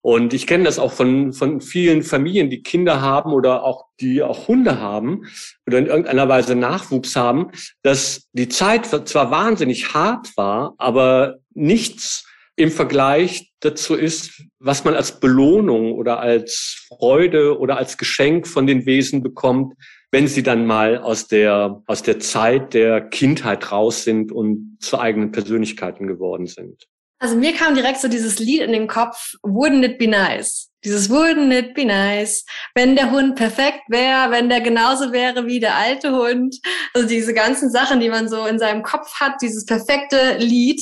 Und 0.00 0.32
ich 0.32 0.46
kenne 0.46 0.64
das 0.64 0.78
auch 0.78 0.92
von, 0.92 1.32
von 1.32 1.60
vielen 1.60 2.02
Familien, 2.02 2.50
die 2.50 2.62
Kinder 2.62 3.00
haben 3.00 3.32
oder 3.32 3.64
auch 3.64 3.86
die 4.00 4.22
auch 4.22 4.46
Hunde 4.48 4.80
haben 4.80 5.24
oder 5.66 5.78
in 5.78 5.86
irgendeiner 5.86 6.28
Weise 6.28 6.54
Nachwuchs 6.54 7.16
haben, 7.16 7.50
dass 7.82 8.28
die 8.32 8.48
Zeit 8.48 8.86
zwar 8.86 9.30
wahnsinnig 9.30 9.94
hart 9.94 10.36
war, 10.36 10.74
aber 10.78 11.38
nichts 11.52 12.24
im 12.54 12.70
Vergleich 12.70 13.52
dazu 13.60 13.94
ist, 13.94 14.42
was 14.58 14.84
man 14.84 14.94
als 14.94 15.20
Belohnung 15.20 15.92
oder 15.92 16.20
als 16.20 16.86
Freude 16.88 17.58
oder 17.58 17.76
als 17.76 17.98
Geschenk 17.98 18.46
von 18.46 18.66
den 18.66 18.86
Wesen 18.86 19.22
bekommt, 19.22 19.74
wenn 20.10 20.26
sie 20.26 20.42
dann 20.42 20.66
mal 20.66 20.98
aus 20.98 21.28
der, 21.28 21.82
aus 21.86 22.02
der 22.02 22.18
Zeit 22.18 22.74
der 22.74 23.00
Kindheit 23.00 23.70
raus 23.70 24.04
sind 24.04 24.32
und 24.32 24.78
zu 24.80 24.98
eigenen 24.98 25.32
Persönlichkeiten 25.32 26.06
geworden 26.06 26.46
sind. 26.46 26.88
Also 27.20 27.34
mir 27.34 27.52
kam 27.54 27.74
direkt 27.74 28.00
so 28.00 28.08
dieses 28.08 28.38
Lied 28.38 28.60
in 28.60 28.72
den 28.72 28.86
Kopf, 28.86 29.34
Wouldn't 29.42 29.84
it 29.84 29.98
be 29.98 30.06
nice? 30.06 30.70
Dieses 30.84 31.10
Wouldn't 31.10 31.52
it 31.52 31.74
be 31.74 31.84
nice, 31.84 32.44
wenn 32.74 32.94
der 32.94 33.10
Hund 33.10 33.34
perfekt 33.34 33.82
wäre, 33.88 34.30
wenn 34.30 34.48
der 34.48 34.60
genauso 34.60 35.12
wäre 35.12 35.46
wie 35.46 35.58
der 35.58 35.76
alte 35.76 36.12
Hund. 36.12 36.56
Also 36.94 37.08
diese 37.08 37.34
ganzen 37.34 37.70
Sachen, 37.70 37.98
die 37.98 38.08
man 38.08 38.28
so 38.28 38.46
in 38.46 38.60
seinem 38.60 38.82
Kopf 38.82 39.18
hat, 39.18 39.42
dieses 39.42 39.64
perfekte 39.64 40.36
Lied. 40.38 40.80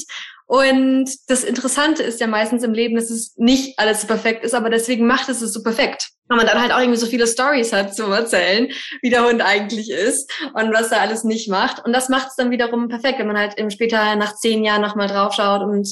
Und 0.49 1.11
das 1.27 1.43
Interessante 1.43 2.05
ist 2.05 2.21
ja 2.21 2.29
meistens 2.29 2.63
im 2.63 2.73
Leben, 2.73 2.95
dass 2.95 3.11
es 3.11 3.35
nicht 3.37 3.79
alles 3.79 4.03
so 4.03 4.07
perfekt 4.07 4.45
ist, 4.45 4.55
aber 4.55 4.71
deswegen 4.71 5.07
macht 5.07 5.29
es 5.29 5.41
es 5.41 5.53
so 5.53 5.63
perfekt. 5.63 6.11
Weil 6.29 6.37
man 6.37 6.47
dann 6.47 6.61
halt 6.61 6.73
auch 6.73 6.79
irgendwie 6.79 7.01
so 7.01 7.07
viele 7.07 7.27
Stories 7.27 7.73
hat 7.73 7.95
zu 7.95 8.05
erzählen, 8.05 8.69
wie 9.01 9.11
der 9.11 9.25
Hund 9.27 9.43
eigentlich 9.43 9.91
ist 9.91 10.31
und 10.55 10.73
was 10.73 10.93
er 10.93 11.01
alles 11.01 11.25
nicht 11.25 11.49
macht. 11.49 11.85
Und 11.85 11.93
das 11.93 12.09
macht 12.09 12.29
es 12.29 12.37
dann 12.37 12.51
wiederum 12.51 12.89
perfekt, 12.89 13.19
wenn 13.19 13.27
man 13.27 13.39
halt 13.39 13.59
eben 13.59 13.71
später 13.71 14.15
nach 14.15 14.37
zehn 14.37 14.63
Jahren 14.63 14.83
nochmal 14.83 15.09
draufschaut 15.09 15.63
und 15.63 15.89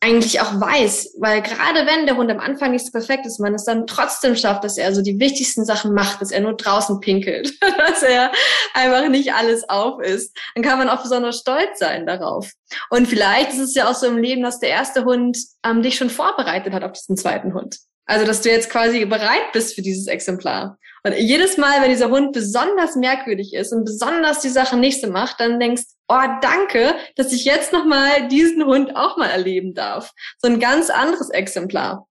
eigentlich 0.00 0.40
auch 0.40 0.60
weiß, 0.60 1.14
weil 1.18 1.40
gerade 1.42 1.86
wenn 1.86 2.06
der 2.06 2.16
Hund 2.16 2.30
am 2.30 2.38
Anfang 2.38 2.72
nicht 2.72 2.84
so 2.84 2.92
perfekt 2.92 3.24
ist, 3.26 3.40
man 3.40 3.54
es 3.54 3.64
dann 3.64 3.86
trotzdem 3.86 4.36
schafft, 4.36 4.62
dass 4.62 4.76
er 4.76 4.94
so 4.94 5.02
die 5.02 5.18
wichtigsten 5.18 5.64
Sachen 5.64 5.94
macht, 5.94 6.20
dass 6.20 6.30
er 6.30 6.40
nur 6.40 6.54
draußen 6.54 7.00
pinkelt, 7.00 7.54
dass 7.78 8.02
er 8.02 8.30
einfach 8.74 9.08
nicht 9.08 9.32
alles 9.32 9.68
auf 9.68 10.00
ist, 10.02 10.36
dann 10.54 10.62
kann 10.62 10.78
man 10.78 10.88
auch 10.88 11.02
besonders 11.02 11.38
stolz 11.40 11.78
sein 11.78 12.06
darauf. 12.06 12.52
Und 12.90 13.08
vielleicht 13.08 13.52
ist 13.52 13.58
es 13.58 13.74
ja 13.74 13.88
auch 13.88 13.94
so 13.94 14.06
im 14.06 14.18
Leben, 14.18 14.42
dass 14.42 14.60
der 14.60 14.70
erste 14.70 15.04
Hund 15.04 15.38
ähm, 15.64 15.82
dich 15.82 15.96
schon 15.96 16.10
vorbereitet 16.10 16.72
hat 16.72 16.84
auf 16.84 16.92
diesen 16.92 17.16
zweiten 17.16 17.54
Hund. 17.54 17.78
Also, 18.04 18.24
dass 18.24 18.42
du 18.42 18.50
jetzt 18.50 18.70
quasi 18.70 19.04
bereit 19.04 19.52
bist 19.52 19.74
für 19.74 19.82
dieses 19.82 20.06
Exemplar. 20.06 20.78
Und 21.02 21.16
jedes 21.18 21.56
Mal, 21.56 21.82
wenn 21.82 21.90
dieser 21.90 22.10
Hund 22.10 22.32
besonders 22.32 22.94
merkwürdig 22.96 23.52
ist 23.54 23.72
und 23.72 23.84
besonders 23.84 24.40
die 24.40 24.48
Sache 24.48 24.76
nicht 24.76 25.00
so 25.00 25.08
macht, 25.08 25.40
dann 25.40 25.58
denkst, 25.58 25.82
oh, 26.08 26.22
danke, 26.40 26.94
dass 27.16 27.32
ich 27.32 27.44
jetzt 27.44 27.72
nochmal 27.72 28.28
diesen 28.28 28.64
Hund 28.64 28.96
auch 28.96 29.16
mal 29.16 29.28
erleben 29.28 29.74
darf. 29.74 30.12
So 30.38 30.48
ein 30.48 30.60
ganz 30.60 30.90
anderes 30.90 31.30
Exemplar. 31.30 32.06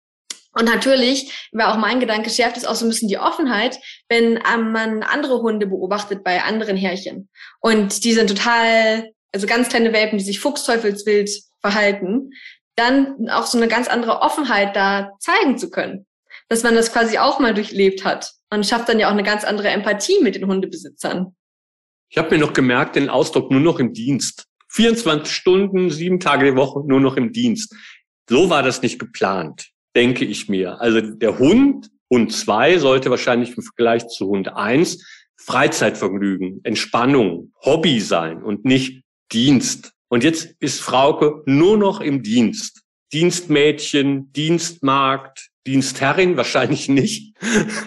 Und 0.57 0.65
natürlich 0.65 1.49
war 1.51 1.73
auch 1.73 1.77
mein 1.77 1.99
Gedanke, 1.99 2.29
schärft 2.29 2.55
es 2.55 2.65
auch 2.65 2.75
so 2.75 2.85
ein 2.85 2.89
bisschen 2.89 3.09
die 3.09 3.17
Offenheit, 3.17 3.77
wenn 4.07 4.39
ähm, 4.51 4.71
man 4.71 5.03
andere 5.03 5.41
Hunde 5.41 5.67
beobachtet 5.67 6.23
bei 6.23 6.41
anderen 6.43 6.77
Härchen. 6.77 7.29
Und 7.59 8.05
die 8.05 8.13
sind 8.13 8.27
total, 8.27 9.11
also 9.33 9.47
ganz 9.47 9.67
kleine 9.67 9.91
Welpen, 9.91 10.17
die 10.17 10.23
sich 10.23 10.39
fuchsteufelswild 10.39 11.29
verhalten, 11.59 12.31
dann 12.77 13.29
auch 13.29 13.47
so 13.47 13.57
eine 13.57 13.67
ganz 13.67 13.89
andere 13.89 14.21
Offenheit 14.21 14.75
da 14.75 15.11
zeigen 15.19 15.57
zu 15.57 15.69
können. 15.69 16.05
Dass 16.47 16.63
man 16.63 16.75
das 16.75 16.93
quasi 16.93 17.17
auch 17.17 17.39
mal 17.39 17.53
durchlebt 17.53 18.05
hat. 18.05 18.31
und 18.49 18.65
schafft 18.65 18.87
dann 18.87 18.99
ja 18.99 19.07
auch 19.07 19.13
eine 19.13 19.23
ganz 19.23 19.43
andere 19.43 19.69
Empathie 19.69 20.21
mit 20.21 20.35
den 20.35 20.47
Hundebesitzern. 20.47 21.35
Ich 22.09 22.17
habe 22.17 22.31
mir 22.31 22.39
noch 22.39 22.53
gemerkt, 22.53 22.95
den 22.95 23.09
Ausdruck 23.09 23.51
nur 23.51 23.61
noch 23.61 23.79
im 23.79 23.93
Dienst. 23.93 24.45
24 24.69 25.33
Stunden, 25.33 25.89
sieben 25.89 26.19
Tage 26.19 26.51
die 26.51 26.57
Woche 26.57 26.83
nur 26.85 26.99
noch 26.99 27.17
im 27.17 27.31
Dienst. 27.31 27.73
So 28.29 28.49
war 28.49 28.63
das 28.63 28.81
nicht 28.81 28.99
geplant, 28.99 29.69
denke 29.95 30.25
ich 30.25 30.49
mir. 30.49 30.81
Also 30.81 31.01
der 31.01 31.39
Hund, 31.39 31.89
Hund 32.11 32.33
zwei 32.33 32.77
sollte 32.77 33.09
wahrscheinlich 33.09 33.55
im 33.55 33.63
Vergleich 33.63 34.07
zu 34.07 34.27
Hund 34.27 34.53
eins 34.53 35.03
Freizeitvergnügen, 35.37 36.61
Entspannung, 36.63 37.51
Hobby 37.63 37.99
sein 37.99 38.41
und 38.41 38.65
nicht 38.65 39.03
Dienst. 39.31 39.93
Und 40.07 40.23
jetzt 40.23 40.55
ist 40.59 40.81
Frauke 40.81 41.43
nur 41.45 41.77
noch 41.77 42.01
im 42.01 42.23
Dienst. 42.23 42.81
Dienstmädchen, 43.13 44.31
Dienstmarkt, 44.33 45.49
Dienstherrin, 45.67 46.37
wahrscheinlich 46.37 46.89
nicht, 46.89 47.35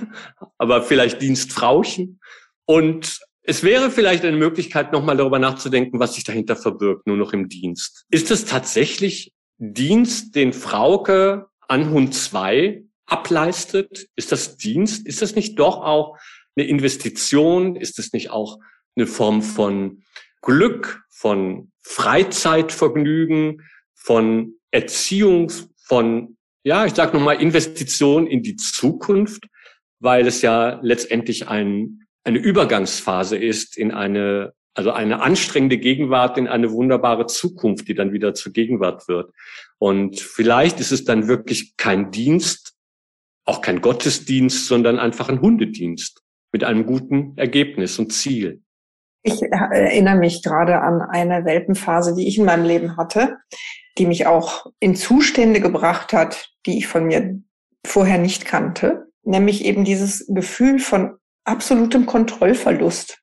aber 0.59 0.83
vielleicht 0.83 1.21
Dienstfrauchen. 1.21 2.21
Und 2.65 3.21
es 3.49 3.63
wäre 3.63 3.91
vielleicht 3.91 4.27
eine 4.27 4.37
Möglichkeit, 4.37 4.93
nochmal 4.93 5.17
darüber 5.17 5.39
nachzudenken, 5.39 5.99
was 5.99 6.15
sich 6.15 6.25
dahinter 6.25 6.55
verbirgt, 6.55 7.07
nur 7.07 7.17
noch 7.17 7.33
im 7.33 7.49
Dienst. 7.49 8.05
Ist 8.11 8.31
es 8.31 8.45
tatsächlich 8.45 9.33
Dienst, 9.57 10.35
den 10.35 10.53
Frauke 10.53 11.47
an 11.67 11.89
Hund 11.89 12.15
2 12.15 12.83
ableistet? 13.07 14.11
Ist 14.17 14.33
das 14.33 14.59
Dienst? 14.59 15.07
Ist 15.07 15.23
das 15.23 15.35
nicht 15.35 15.59
doch 15.59 15.79
auch 15.79 16.19
eine 16.57 16.67
Investition? 16.67 17.75
Ist 17.77 17.99
es 17.99 18.13
nicht 18.13 18.29
auch 18.29 18.59
eine 18.97 19.07
Form 19.07 19.41
von 19.41 20.03
Glück, 20.43 21.01
von 21.09 21.73
Freizeitvergnügen, 21.81 23.63
von 23.95 24.57
Erziehung, 24.73 25.51
von, 25.87 26.37
ja, 26.65 26.85
ich 26.85 26.93
sage 26.93 27.17
nochmal, 27.17 27.41
Investition 27.41 28.27
in 28.27 28.43
die 28.43 28.57
Zukunft, 28.57 29.47
weil 30.01 30.27
es 30.27 30.43
ja 30.43 30.81
letztendlich 30.83 31.49
ein 31.49 32.05
eine 32.29 32.39
Übergangsphase 32.39 33.39
ist 33.39 33.79
in 33.79 33.91
eine, 33.91 34.53
also 34.75 34.93
eine 34.93 35.23
anstrengende 35.23 35.79
Gegenwart 35.79 36.37
in 36.37 36.47
eine 36.47 36.71
wunderbare 36.71 37.27
Zukunft, 37.27 37.89
die 37.89 37.95
dann 37.95 38.13
wieder 38.13 38.35
zur 38.35 38.53
Gegenwart 38.53 39.09
wird. 39.09 39.33
Und 39.79 40.21
vielleicht 40.21 40.79
ist 40.79 40.93
es 40.93 41.05
dann 41.05 41.27
wirklich 41.27 41.77
kein 41.79 42.11
Dienst, 42.11 42.75
auch 43.47 43.63
kein 43.63 43.81
Gottesdienst, 43.81 44.67
sondern 44.67 44.99
einfach 44.99 45.31
ein 45.31 45.41
Hundedienst 45.41 46.23
mit 46.53 46.65
einem 46.65 46.85
guten 46.85 47.33
Ergebnis 47.37 47.99
und 47.99 48.13
Ziel. 48.13 48.61
Ich 49.23 49.43
erinnere 49.43 50.17
mich 50.17 50.43
gerade 50.43 50.83
an 50.83 51.01
eine 51.01 51.47
Welpenphase, 51.47 52.15
die 52.15 52.29
ich 52.29 52.37
in 52.37 52.45
meinem 52.45 52.67
Leben 52.67 52.99
hatte, 52.99 53.39
die 53.97 54.07
mich 54.07 54.27
auch 54.27 54.67
in 54.81 54.95
Zustände 54.95 55.61
gebracht 55.61 56.13
hat, 56.13 56.51
die 56.67 56.77
ich 56.77 56.87
von 56.87 57.07
mir 57.07 57.41
vorher 57.87 58.19
nicht 58.19 58.45
kannte, 58.45 59.07
nämlich 59.23 59.65
eben 59.65 59.85
dieses 59.85 60.27
Gefühl 60.29 60.79
von 60.79 61.18
absolutem 61.49 62.07
Kontrollverlust. 62.07 63.19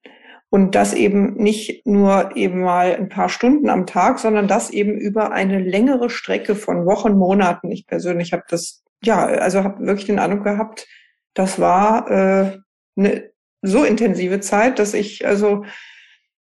Und 0.49 0.75
das 0.75 0.93
eben 0.93 1.35
nicht 1.35 1.85
nur 1.85 2.35
eben 2.35 2.61
mal 2.61 2.95
ein 2.95 3.09
paar 3.09 3.29
Stunden 3.29 3.69
am 3.69 3.85
Tag, 3.85 4.19
sondern 4.19 4.47
das 4.47 4.69
eben 4.69 4.97
über 4.97 5.31
eine 5.31 5.59
längere 5.59 6.09
Strecke 6.09 6.55
von 6.55 6.85
Wochen, 6.85 7.13
Monaten. 7.13 7.71
Ich 7.71 7.87
persönlich 7.87 8.31
habe 8.31 8.43
das, 8.47 8.83
ja, 9.03 9.25
also 9.25 9.63
habe 9.63 9.85
wirklich 9.85 10.05
den 10.05 10.19
Eindruck 10.19 10.43
gehabt, 10.45 10.87
das 11.33 11.59
war 11.59 12.09
äh, 12.09 12.57
eine 12.95 13.29
so 13.61 13.83
intensive 13.83 14.39
Zeit, 14.39 14.79
dass 14.79 14.93
ich 14.93 15.25
also 15.27 15.65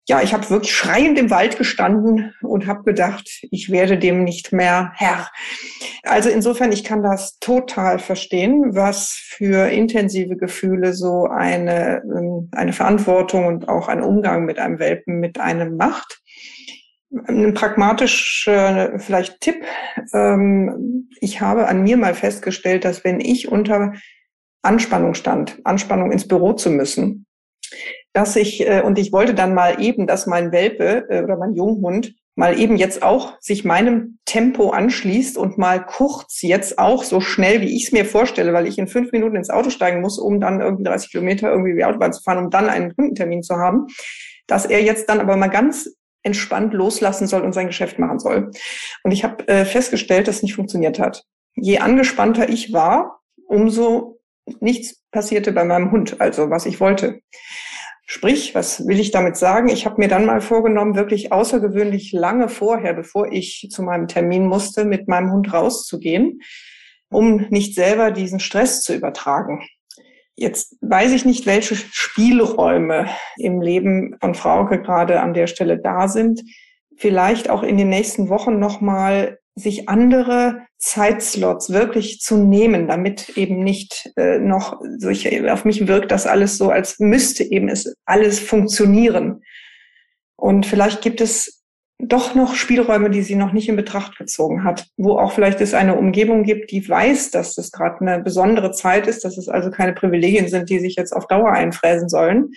ja, 0.07 0.21
ich 0.21 0.33
habe 0.33 0.49
wirklich 0.51 0.75
schreiend 0.75 1.17
im 1.17 1.31
Wald 1.31 1.57
gestanden 1.57 2.35
und 2.43 2.67
habe 2.67 2.83
gedacht, 2.83 3.27
ich 3.49 3.71
werde 3.71 3.97
dem 3.97 4.23
nicht 4.23 4.53
mehr 4.53 4.91
Herr. 4.95 5.31
Also 6.03 6.29
insofern, 6.29 6.71
ich 6.71 6.83
kann 6.83 7.01
das 7.01 7.39
total 7.39 7.97
verstehen, 7.97 8.75
was 8.75 9.13
für 9.13 9.67
intensive 9.69 10.37
Gefühle 10.37 10.93
so 10.93 11.25
eine, 11.25 12.03
ähm, 12.03 12.49
eine 12.51 12.73
Verantwortung 12.73 13.47
und 13.47 13.67
auch 13.67 13.87
ein 13.87 14.03
Umgang 14.03 14.45
mit 14.45 14.59
einem 14.59 14.77
Welpen 14.77 15.19
mit 15.19 15.39
einem 15.39 15.75
macht. 15.75 16.21
Ein 17.27 17.55
pragmatischer 17.55 18.99
vielleicht 18.99 19.41
Tipp. 19.41 19.63
Ähm, 20.13 21.09
ich 21.19 21.41
habe 21.41 21.67
an 21.67 21.81
mir 21.81 21.97
mal 21.97 22.13
festgestellt, 22.13 22.85
dass 22.85 23.03
wenn 23.03 23.19
ich 23.19 23.47
unter 23.47 23.93
Anspannung 24.61 25.15
stand, 25.15 25.59
Anspannung 25.63 26.11
ins 26.11 26.27
Büro 26.27 26.53
zu 26.53 26.69
müssen, 26.69 27.25
dass 28.15 28.37
ich, 28.37 28.65
äh, 28.65 28.81
und 28.81 28.97
ich 28.97 29.11
wollte 29.11 29.33
dann 29.33 29.53
mal 29.53 29.81
eben, 29.81 30.07
dass 30.07 30.25
mein 30.25 30.53
Welpe 30.53 31.05
äh, 31.09 31.21
oder 31.21 31.35
mein 31.35 31.53
Junghund 31.53 32.15
mal 32.35 32.57
eben 32.57 32.77
jetzt 32.77 33.03
auch 33.03 33.33
sich 33.41 33.65
meinem 33.65 34.19
Tempo 34.23 34.69
anschließt 34.69 35.37
und 35.37 35.57
mal 35.57 35.85
kurz 35.85 36.41
jetzt 36.41 36.79
auch 36.79 37.03
so 37.03 37.19
schnell, 37.19 37.59
wie 37.59 37.75
ich 37.75 37.87
es 37.87 37.91
mir 37.91 38.05
vorstelle, 38.05 38.53
weil 38.53 38.67
ich 38.67 38.77
in 38.77 38.87
fünf 38.87 39.11
Minuten 39.11 39.35
ins 39.35 39.49
Auto 39.49 39.69
steigen 39.69 39.99
muss, 39.99 40.17
um 40.17 40.39
dann 40.39 40.61
irgendwie 40.61 40.83
30 40.83 41.11
Kilometer 41.11 41.49
irgendwie 41.49 41.75
die 41.75 41.83
Autobahn 41.83 42.13
zu 42.13 42.23
fahren, 42.23 42.45
um 42.45 42.49
dann 42.49 42.69
einen 42.69 42.95
Kundentermin 42.95 43.43
zu 43.43 43.57
haben, 43.57 43.87
dass 44.47 44.65
er 44.65 44.81
jetzt 44.81 45.09
dann 45.09 45.19
aber 45.19 45.35
mal 45.35 45.47
ganz 45.47 45.89
entspannt 46.23 46.73
loslassen 46.73 47.27
soll 47.27 47.41
und 47.41 47.53
sein 47.53 47.67
Geschäft 47.67 47.99
machen 47.99 48.19
soll. 48.19 48.51
Und 49.03 49.11
ich 49.11 49.25
habe 49.25 49.45
äh, 49.49 49.65
festgestellt, 49.65 50.29
dass 50.29 50.37
es 50.37 50.43
nicht 50.43 50.55
funktioniert 50.55 50.99
hat. 50.99 51.25
Je 51.53 51.79
angespannter 51.79 52.47
ich 52.47 52.71
war, 52.71 53.19
umso 53.47 54.19
nichts 54.61 55.01
passierte 55.11 55.51
bei 55.51 55.65
meinem 55.65 55.91
Hund, 55.91 56.21
also 56.21 56.49
was 56.49 56.65
ich 56.65 56.79
wollte. 56.79 57.19
Sprich, 58.07 58.53
was 58.53 58.87
will 58.87 58.99
ich 58.99 59.09
damit 59.09 59.35
sagen? 59.35 59.67
Ich 59.67 59.85
habe 59.85 59.99
mir 59.99 60.07
dann 60.07 60.25
mal 60.25 60.39
vorgenommen, 60.39 60.95
wirklich 60.95 61.31
außergewöhnlich 61.31 62.11
lange 62.11 62.49
vorher, 62.49 62.93
bevor 62.93 63.31
ich 63.31 63.67
zu 63.71 63.81
meinem 63.81 64.07
Termin 64.07 64.45
musste, 64.45 64.85
mit 64.85 65.07
meinem 65.07 65.31
Hund 65.31 65.51
rauszugehen, 65.51 66.41
um 67.09 67.47
nicht 67.49 67.73
selber 67.73 68.11
diesen 68.11 68.39
Stress 68.39 68.83
zu 68.83 68.93
übertragen. 68.93 69.67
Jetzt 70.35 70.77
weiß 70.81 71.13
ich 71.13 71.25
nicht, 71.25 71.47
welche 71.47 71.75
Spielräume 71.75 73.07
im 73.37 73.61
Leben 73.61 74.15
von 74.19 74.35
Frauke 74.35 74.81
gerade 74.81 75.21
an 75.21 75.33
der 75.33 75.47
Stelle 75.47 75.79
da 75.79 76.07
sind. 76.07 76.43
Vielleicht 76.97 77.49
auch 77.49 77.63
in 77.63 77.77
den 77.77 77.89
nächsten 77.89 78.29
Wochen 78.29 78.59
nochmal 78.59 79.39
sich 79.55 79.87
andere 79.87 80.65
Zeitslots 80.77 81.71
wirklich 81.71 82.19
zu 82.19 82.37
nehmen, 82.37 82.87
damit 82.87 83.37
eben 83.37 83.63
nicht 83.63 84.11
äh, 84.17 84.37
noch 84.37 84.81
solche, 84.97 85.51
auf 85.51 85.63
mich 85.63 85.87
wirkt 85.87 86.11
das 86.11 86.27
alles 86.27 86.57
so, 86.57 86.69
als 86.69 86.99
müsste 86.99 87.43
eben 87.43 87.69
es 87.69 87.95
alles 88.05 88.39
funktionieren. 88.39 89.41
Und 90.35 90.65
vielleicht 90.65 91.01
gibt 91.01 91.21
es 91.21 91.63
doch 91.97 92.35
noch 92.35 92.55
Spielräume, 92.55 93.09
die 93.09 93.21
sie 93.21 93.35
noch 93.35 93.53
nicht 93.53 93.69
in 93.69 93.77
Betracht 93.77 94.17
gezogen 94.17 94.65
hat, 94.65 94.87
wo 94.97 95.17
auch 95.17 95.31
vielleicht 95.31 95.61
es 95.61 95.73
eine 95.73 95.95
Umgebung 95.95 96.43
gibt, 96.43 96.71
die 96.71 96.87
weiß, 96.87 97.31
dass 97.31 97.57
es 97.57 97.71
gerade 97.71 98.01
eine 98.01 98.21
besondere 98.21 98.71
Zeit 98.73 99.07
ist, 99.07 99.23
dass 99.23 99.37
es 99.37 99.47
also 99.47 99.71
keine 99.71 99.93
Privilegien 99.93 100.49
sind, 100.49 100.69
die 100.69 100.79
sich 100.79 100.95
jetzt 100.97 101.13
auf 101.13 101.27
Dauer 101.27 101.51
einfräsen 101.51 102.09
sollen, 102.09 102.51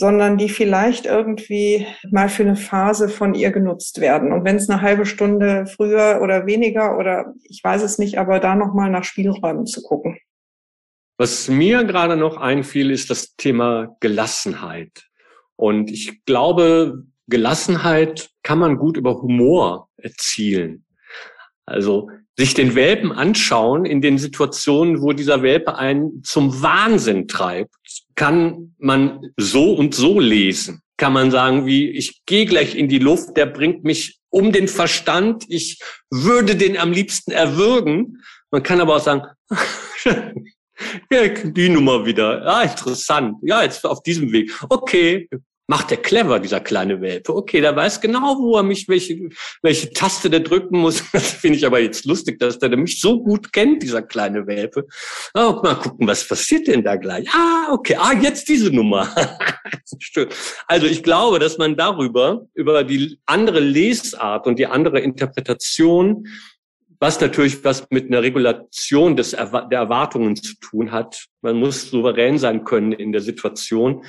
sondern 0.00 0.38
die 0.38 0.48
vielleicht 0.48 1.04
irgendwie 1.04 1.86
mal 2.10 2.30
für 2.30 2.42
eine 2.42 2.56
Phase 2.56 3.10
von 3.10 3.34
ihr 3.34 3.50
genutzt 3.50 4.00
werden. 4.00 4.32
Und 4.32 4.44
wenn 4.46 4.56
es 4.56 4.68
eine 4.70 4.80
halbe 4.80 5.04
Stunde 5.04 5.66
früher 5.66 6.20
oder 6.22 6.46
weniger 6.46 6.96
oder 6.96 7.34
ich 7.44 7.60
weiß 7.62 7.82
es 7.82 7.98
nicht, 7.98 8.18
aber 8.18 8.40
da 8.40 8.56
nochmal 8.56 8.90
nach 8.90 9.04
Spielräumen 9.04 9.66
zu 9.66 9.82
gucken. 9.82 10.18
Was 11.18 11.48
mir 11.48 11.84
gerade 11.84 12.16
noch 12.16 12.38
einfiel, 12.38 12.90
ist 12.90 13.10
das 13.10 13.36
Thema 13.36 13.94
Gelassenheit. 14.00 15.06
Und 15.56 15.90
ich 15.90 16.24
glaube, 16.24 17.04
Gelassenheit 17.26 18.30
kann 18.42 18.58
man 18.58 18.78
gut 18.78 18.96
über 18.96 19.20
Humor 19.20 19.90
erzielen. 19.98 20.86
Also 21.70 22.10
sich 22.36 22.54
den 22.54 22.74
Welpen 22.74 23.12
anschauen 23.12 23.84
in 23.84 24.00
den 24.00 24.18
Situationen, 24.18 25.02
wo 25.02 25.12
dieser 25.12 25.42
Welpe 25.42 25.76
einen 25.76 26.22
zum 26.24 26.62
Wahnsinn 26.62 27.28
treibt, 27.28 27.74
kann 28.14 28.74
man 28.78 29.32
so 29.36 29.74
und 29.74 29.94
so 29.94 30.18
lesen. 30.18 30.82
Kann 30.96 31.12
man 31.12 31.30
sagen, 31.30 31.66
wie 31.66 31.90
ich 31.90 32.22
gehe 32.26 32.46
gleich 32.46 32.74
in 32.74 32.88
die 32.88 32.98
Luft, 32.98 33.36
der 33.36 33.46
bringt 33.46 33.84
mich 33.84 34.18
um 34.30 34.52
den 34.52 34.68
Verstand. 34.68 35.44
Ich 35.48 35.78
würde 36.10 36.56
den 36.56 36.76
am 36.76 36.92
liebsten 36.92 37.30
erwürgen. 37.30 38.22
Man 38.50 38.62
kann 38.62 38.80
aber 38.80 38.96
auch 38.96 39.00
sagen, 39.00 39.22
ja, 41.10 41.28
die 41.28 41.68
Nummer 41.68 42.04
wieder. 42.04 42.44
Ja, 42.44 42.62
interessant. 42.62 43.36
Ja, 43.42 43.62
jetzt 43.62 43.84
auf 43.86 44.02
diesem 44.02 44.32
Weg. 44.32 44.52
Okay, 44.68 45.28
macht 45.70 45.92
er 45.92 45.98
clever, 45.98 46.40
dieser 46.40 46.58
kleine 46.58 47.00
Welpe. 47.00 47.32
Okay, 47.32 47.60
der 47.60 47.76
weiß 47.76 48.00
genau, 48.00 48.36
wo 48.40 48.56
er 48.56 48.64
mich, 48.64 48.88
welche, 48.88 49.28
welche 49.62 49.92
Taste 49.92 50.28
der 50.28 50.40
drücken 50.40 50.80
muss. 50.80 51.00
Das 51.12 51.30
finde 51.32 51.58
ich 51.58 51.66
aber 51.66 51.78
jetzt 51.78 52.06
lustig, 52.06 52.40
dass 52.40 52.58
der 52.58 52.76
mich 52.76 53.00
so 53.00 53.22
gut 53.22 53.52
kennt, 53.52 53.82
dieser 53.82 54.02
kleine 54.02 54.48
Welpe. 54.48 54.86
Oh, 55.32 55.60
mal 55.62 55.76
gucken, 55.76 56.08
was 56.08 56.26
passiert 56.26 56.66
denn 56.66 56.82
da 56.82 56.96
gleich? 56.96 57.28
Ah, 57.32 57.72
okay, 57.72 57.94
ah, 57.96 58.12
jetzt 58.20 58.48
diese 58.48 58.70
Nummer. 58.70 59.14
also 60.66 60.86
ich 60.86 61.04
glaube, 61.04 61.38
dass 61.38 61.56
man 61.56 61.76
darüber, 61.76 62.46
über 62.54 62.82
die 62.82 63.20
andere 63.26 63.60
Lesart 63.60 64.48
und 64.48 64.58
die 64.58 64.66
andere 64.66 64.98
Interpretation, 64.98 66.26
was 66.98 67.20
natürlich 67.20 67.62
was 67.64 67.86
mit 67.90 68.06
einer 68.06 68.22
Regulation 68.22 69.16
des, 69.16 69.30
der 69.30 69.78
Erwartungen 69.78 70.34
zu 70.34 70.54
tun 70.60 70.90
hat. 70.90 71.26
Man 71.42 71.56
muss 71.56 71.90
souverän 71.90 72.38
sein 72.38 72.64
können 72.64 72.92
in 72.92 73.12
der 73.12 73.20
Situation 73.20 74.04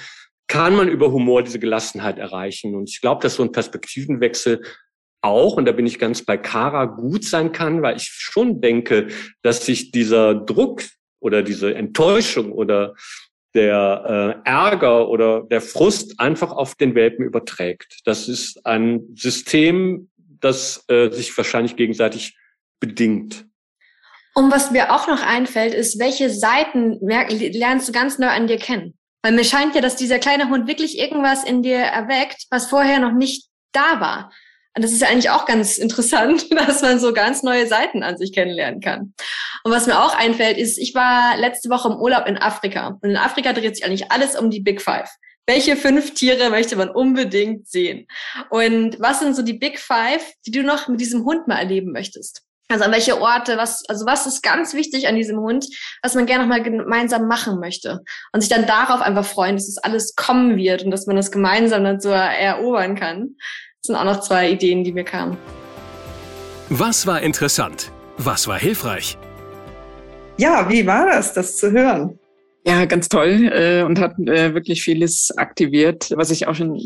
kann 0.51 0.75
man 0.75 0.89
über 0.89 1.13
Humor 1.13 1.43
diese 1.43 1.60
Gelassenheit 1.60 2.17
erreichen. 2.17 2.75
Und 2.75 2.89
ich 2.89 3.00
glaube, 3.00 3.22
dass 3.22 3.36
so 3.36 3.43
ein 3.43 3.53
Perspektivenwechsel 3.53 4.62
auch, 5.22 5.55
und 5.55 5.63
da 5.63 5.72
bin 5.72 5.88
ich 5.88 5.98
ganz 5.98 6.25
bei 6.25 6.36
Kara, 6.36 6.86
gut 6.86 7.24
sein 7.24 7.53
kann, 7.53 7.81
weil 7.81 7.96
ich 7.96 8.10
schon 8.10 8.60
denke, 8.60 9.08
dass 9.43 9.65
sich 9.65 9.91
dieser 9.91 10.36
Druck 10.36 10.84
oder 11.22 11.41
diese 11.41 11.74
Enttäuschung 11.74 12.51
oder 12.51 12.96
der 13.53 14.41
äh, 14.43 14.50
Ärger 14.50 15.08
oder 15.08 15.43
der 15.43 15.62
Frust 15.62 16.20
einfach 16.20 16.51
auf 16.51 16.75
den 16.75 16.96
Welpen 16.96 17.24
überträgt. 17.24 18.01
Das 18.03 18.27
ist 18.27 18.65
ein 18.65 19.08
System, 19.15 20.10
das 20.17 20.84
äh, 20.89 21.12
sich 21.12 21.36
wahrscheinlich 21.38 21.77
gegenseitig 21.77 22.38
bedingt. 22.81 23.46
Und 24.34 24.51
was 24.51 24.72
mir 24.72 24.93
auch 24.93 25.08
noch 25.08 25.25
einfällt, 25.25 25.74
ist, 25.74 25.98
welche 25.98 26.29
Seiten 26.29 26.98
lernst 27.00 27.88
du 27.88 27.93
ganz 27.93 28.20
neu 28.20 28.27
an 28.27 28.48
dir 28.48 28.58
kennen? 28.58 28.98
Weil 29.24 29.34
mir 29.34 29.44
scheint 29.44 29.75
ja, 29.75 29.82
dass 29.82 29.96
dieser 29.96 30.20
kleine 30.20 30.50
Hund 30.50 30.68
wirklich 30.68 30.98
irgendwas 30.98 31.44
in 31.44 31.62
dir 31.62 31.78
erweckt, 31.78 32.46
was 32.50 32.68
vorher 32.68 33.00
noch 33.00 33.12
nicht 33.12 33.50
da 33.72 34.00
war. 34.00 34.32
Und 34.75 34.84
das 34.84 34.94
ist 34.94 35.01
ja 35.01 35.10
eigentlich 35.10 35.30
auch 35.30 35.46
ganz 35.46 35.78
interessant, 35.78 36.51
dass 36.56 36.82
man 36.82 37.00
so 37.00 37.13
ganz 37.13 37.44
neue 37.44 37.68
Seiten 37.68 38.04
an 38.04 38.18
sich 38.18 38.34
kennenlernen 38.34 38.82
kann. 38.82 39.13
Und 39.63 39.72
was 39.72 39.86
mir 39.86 40.00
auch 40.00 40.18
einfällt, 40.18 40.58
ist, 40.58 40.78
ich 40.78 40.96
war 40.96 41.38
letzte 41.38 41.70
Woche 41.70 41.90
im 41.90 41.98
Urlaub 41.98 42.25
in 42.25 42.38
Afrika. 42.38 42.98
Und 43.01 43.10
in 43.10 43.18
Afrika 43.18 43.54
dreht 43.54 43.75
sich 43.75 43.86
eigentlich 43.86 44.12
alles 44.12 44.40
um 44.40 44.50
die 44.50 44.62
Big 44.62 44.82
Five. 44.82 45.10
Welche 45.46 45.75
fünf 45.75 46.13
Tiere 46.13 46.50
möchte 46.50 46.75
man 46.75 46.90
unbedingt 46.90 47.68
sehen? 47.68 48.08
Und 48.50 49.00
was 49.00 49.20
sind 49.20 49.36
so 49.36 49.42
die 49.42 49.54
Big 49.54 49.80
Five, 49.80 50.24
die 50.46 50.51
du 50.51 50.63
noch 50.63 50.88
mit 50.88 51.01
diesem 51.01 51.25
Hund 51.25 51.48
mal 51.48 51.58
erleben 51.58 51.92
möchtest? 51.92 52.44
Also 52.72 52.86
an 52.86 52.92
welche 52.92 53.20
Orte, 53.20 53.58
was, 53.58 53.84
also 53.90 54.06
was 54.06 54.25
ist 54.25 54.42
ganz 54.42 54.74
wichtig 54.74 55.08
an 55.08 55.16
diesem 55.16 55.40
Hund, 55.40 55.66
was 56.01 56.16
man 56.16 56.25
gerne 56.25 56.44
noch 56.46 56.50
mal 56.50 56.63
gemeinsam 56.63 57.28
machen 57.28 57.60
möchte. 57.60 58.01
Und 58.32 58.42
sich 58.42 58.50
dann 58.50 58.66
darauf 58.66 59.01
einfach 59.01 59.25
freuen, 59.25 59.56
dass 59.56 59.68
es 59.68 59.75
das 59.75 59.84
alles 59.84 60.16
kommen 60.16 60.56
wird 60.56 60.84
und 60.84 60.92
dass 60.92 61.06
man 61.06 61.16
das 61.16 61.32
gemeinsam 61.32 61.84
dann 61.84 62.00
so 62.00 62.10
erobern 62.10 62.96
kann. 62.96 63.36
Das 63.82 63.88
sind 63.88 63.96
auch 63.96 64.06
noch 64.06 64.22
zwei 64.22 64.50
Ideen, 64.51 64.84
die 64.84 64.94
mir 64.94 65.04
kamen. 65.04 65.38
Was 66.70 67.06
war 67.06 67.22
interessant? 67.22 67.92
Was 68.18 68.48
war 68.48 68.58
hilfreich? 68.58 69.18
Ja, 70.38 70.70
wie 70.70 70.88
war 70.88 71.08
das, 71.08 71.34
das 71.34 71.58
zu 71.58 71.72
hören? 71.72 72.18
Ja, 72.63 72.86
ganz 72.86 73.10
toll 73.10 73.50
äh, 73.51 73.82
und 73.84 74.00
hat 74.00 74.20
äh, 74.20 74.53
wirklich 74.53 74.84
vieles 74.84 75.36
aktiviert, 75.36 76.12
was 76.15 76.30
ich 76.30 76.48
auch 76.48 76.53
schon 76.53 76.80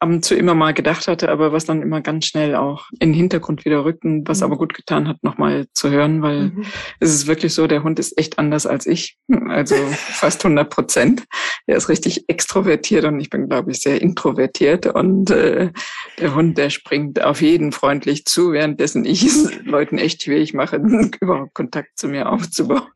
ab 0.00 0.08
und 0.08 0.24
zu 0.24 0.34
immer 0.34 0.54
mal 0.54 0.72
gedacht 0.72 1.06
hatte, 1.06 1.28
aber 1.28 1.52
was 1.52 1.66
dann 1.66 1.82
immer 1.82 2.00
ganz 2.00 2.26
schnell 2.26 2.56
auch 2.56 2.88
in 2.98 3.10
den 3.10 3.14
Hintergrund 3.14 3.64
wieder 3.66 3.84
rückt 3.84 4.04
und 4.04 4.26
was 4.26 4.38
mhm. 4.38 4.44
aber 4.44 4.56
gut 4.56 4.74
getan 4.74 5.06
hat, 5.06 5.22
nochmal 5.22 5.66
zu 5.74 5.90
hören, 5.90 6.22
weil 6.22 6.44
mhm. 6.44 6.64
es 7.00 7.14
ist 7.14 7.26
wirklich 7.26 7.54
so, 7.54 7.66
der 7.66 7.84
Hund 7.84 7.98
ist 7.98 8.16
echt 8.18 8.38
anders 8.38 8.66
als 8.66 8.86
ich, 8.86 9.18
also 9.48 9.76
fast 9.92 10.44
100 10.44 10.70
Prozent. 10.70 11.24
Er 11.66 11.76
ist 11.76 11.90
richtig 11.90 12.24
extrovertiert 12.28 13.04
und 13.04 13.20
ich 13.20 13.28
bin, 13.28 13.48
glaube 13.48 13.70
ich, 13.70 13.80
sehr 13.80 14.00
introvertiert 14.00 14.86
und 14.86 15.30
äh, 15.30 15.70
der 16.18 16.34
Hund, 16.34 16.56
der 16.56 16.70
springt 16.70 17.22
auf 17.22 17.42
jeden 17.42 17.70
freundlich 17.70 18.24
zu, 18.24 18.52
währenddessen 18.52 19.04
ich 19.04 19.22
es 19.22 19.50
Leuten 19.64 19.98
echt 19.98 20.22
schwierig 20.22 20.54
mache, 20.54 20.76
überhaupt 21.20 21.54
Kontakt 21.54 21.98
zu 21.98 22.08
mir 22.08 22.30
aufzubauen. 22.30 22.88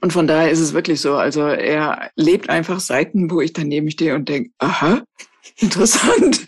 Und 0.00 0.12
von 0.12 0.26
daher 0.26 0.50
ist 0.50 0.60
es 0.60 0.72
wirklich 0.72 1.00
so, 1.00 1.14
also 1.14 1.42
er 1.42 2.10
lebt 2.16 2.50
einfach 2.50 2.80
Seiten, 2.80 3.30
wo 3.30 3.40
ich 3.40 3.52
daneben 3.52 3.90
stehe 3.90 4.14
und 4.14 4.28
denke, 4.28 4.50
aha, 4.58 5.02
interessant. 5.60 6.44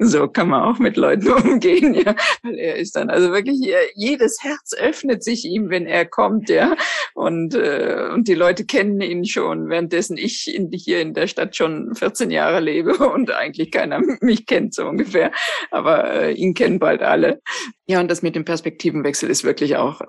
so 0.00 0.28
kann 0.28 0.48
man 0.48 0.62
auch 0.62 0.78
mit 0.78 0.96
Leuten 0.96 1.28
umgehen, 1.32 1.94
ja. 1.94 2.14
Weil 2.42 2.58
er 2.58 2.76
ist 2.76 2.96
dann 2.96 3.10
also 3.10 3.32
wirklich, 3.32 3.58
jedes 3.94 4.42
Herz 4.42 4.74
öffnet 4.74 5.22
sich 5.22 5.44
ihm, 5.44 5.70
wenn 5.70 5.86
er 5.86 6.06
kommt, 6.06 6.48
ja. 6.48 6.76
Und, 7.14 7.54
äh, 7.54 8.08
und 8.12 8.28
die 8.28 8.34
Leute 8.34 8.64
kennen 8.64 9.00
ihn 9.00 9.24
schon, 9.24 9.68
währenddessen 9.68 10.16
ich 10.16 10.52
in, 10.54 10.70
hier 10.72 11.00
in 11.00 11.14
der 11.14 11.26
Stadt 11.26 11.56
schon 11.56 11.94
14 11.94 12.30
Jahre 12.30 12.60
lebe 12.60 12.94
und 13.12 13.30
eigentlich 13.30 13.70
keiner 13.70 14.00
mich 14.20 14.46
kennt, 14.46 14.74
so 14.74 14.86
ungefähr. 14.86 15.32
Aber 15.70 16.10
äh, 16.10 16.32
ihn 16.32 16.54
kennen 16.54 16.78
bald 16.78 17.02
alle. 17.02 17.40
Ja, 17.90 17.98
und 17.98 18.08
das 18.08 18.22
mit 18.22 18.36
dem 18.36 18.44
Perspektivenwechsel 18.44 19.28
ist 19.28 19.42
wirklich 19.42 19.74
auch 19.74 20.00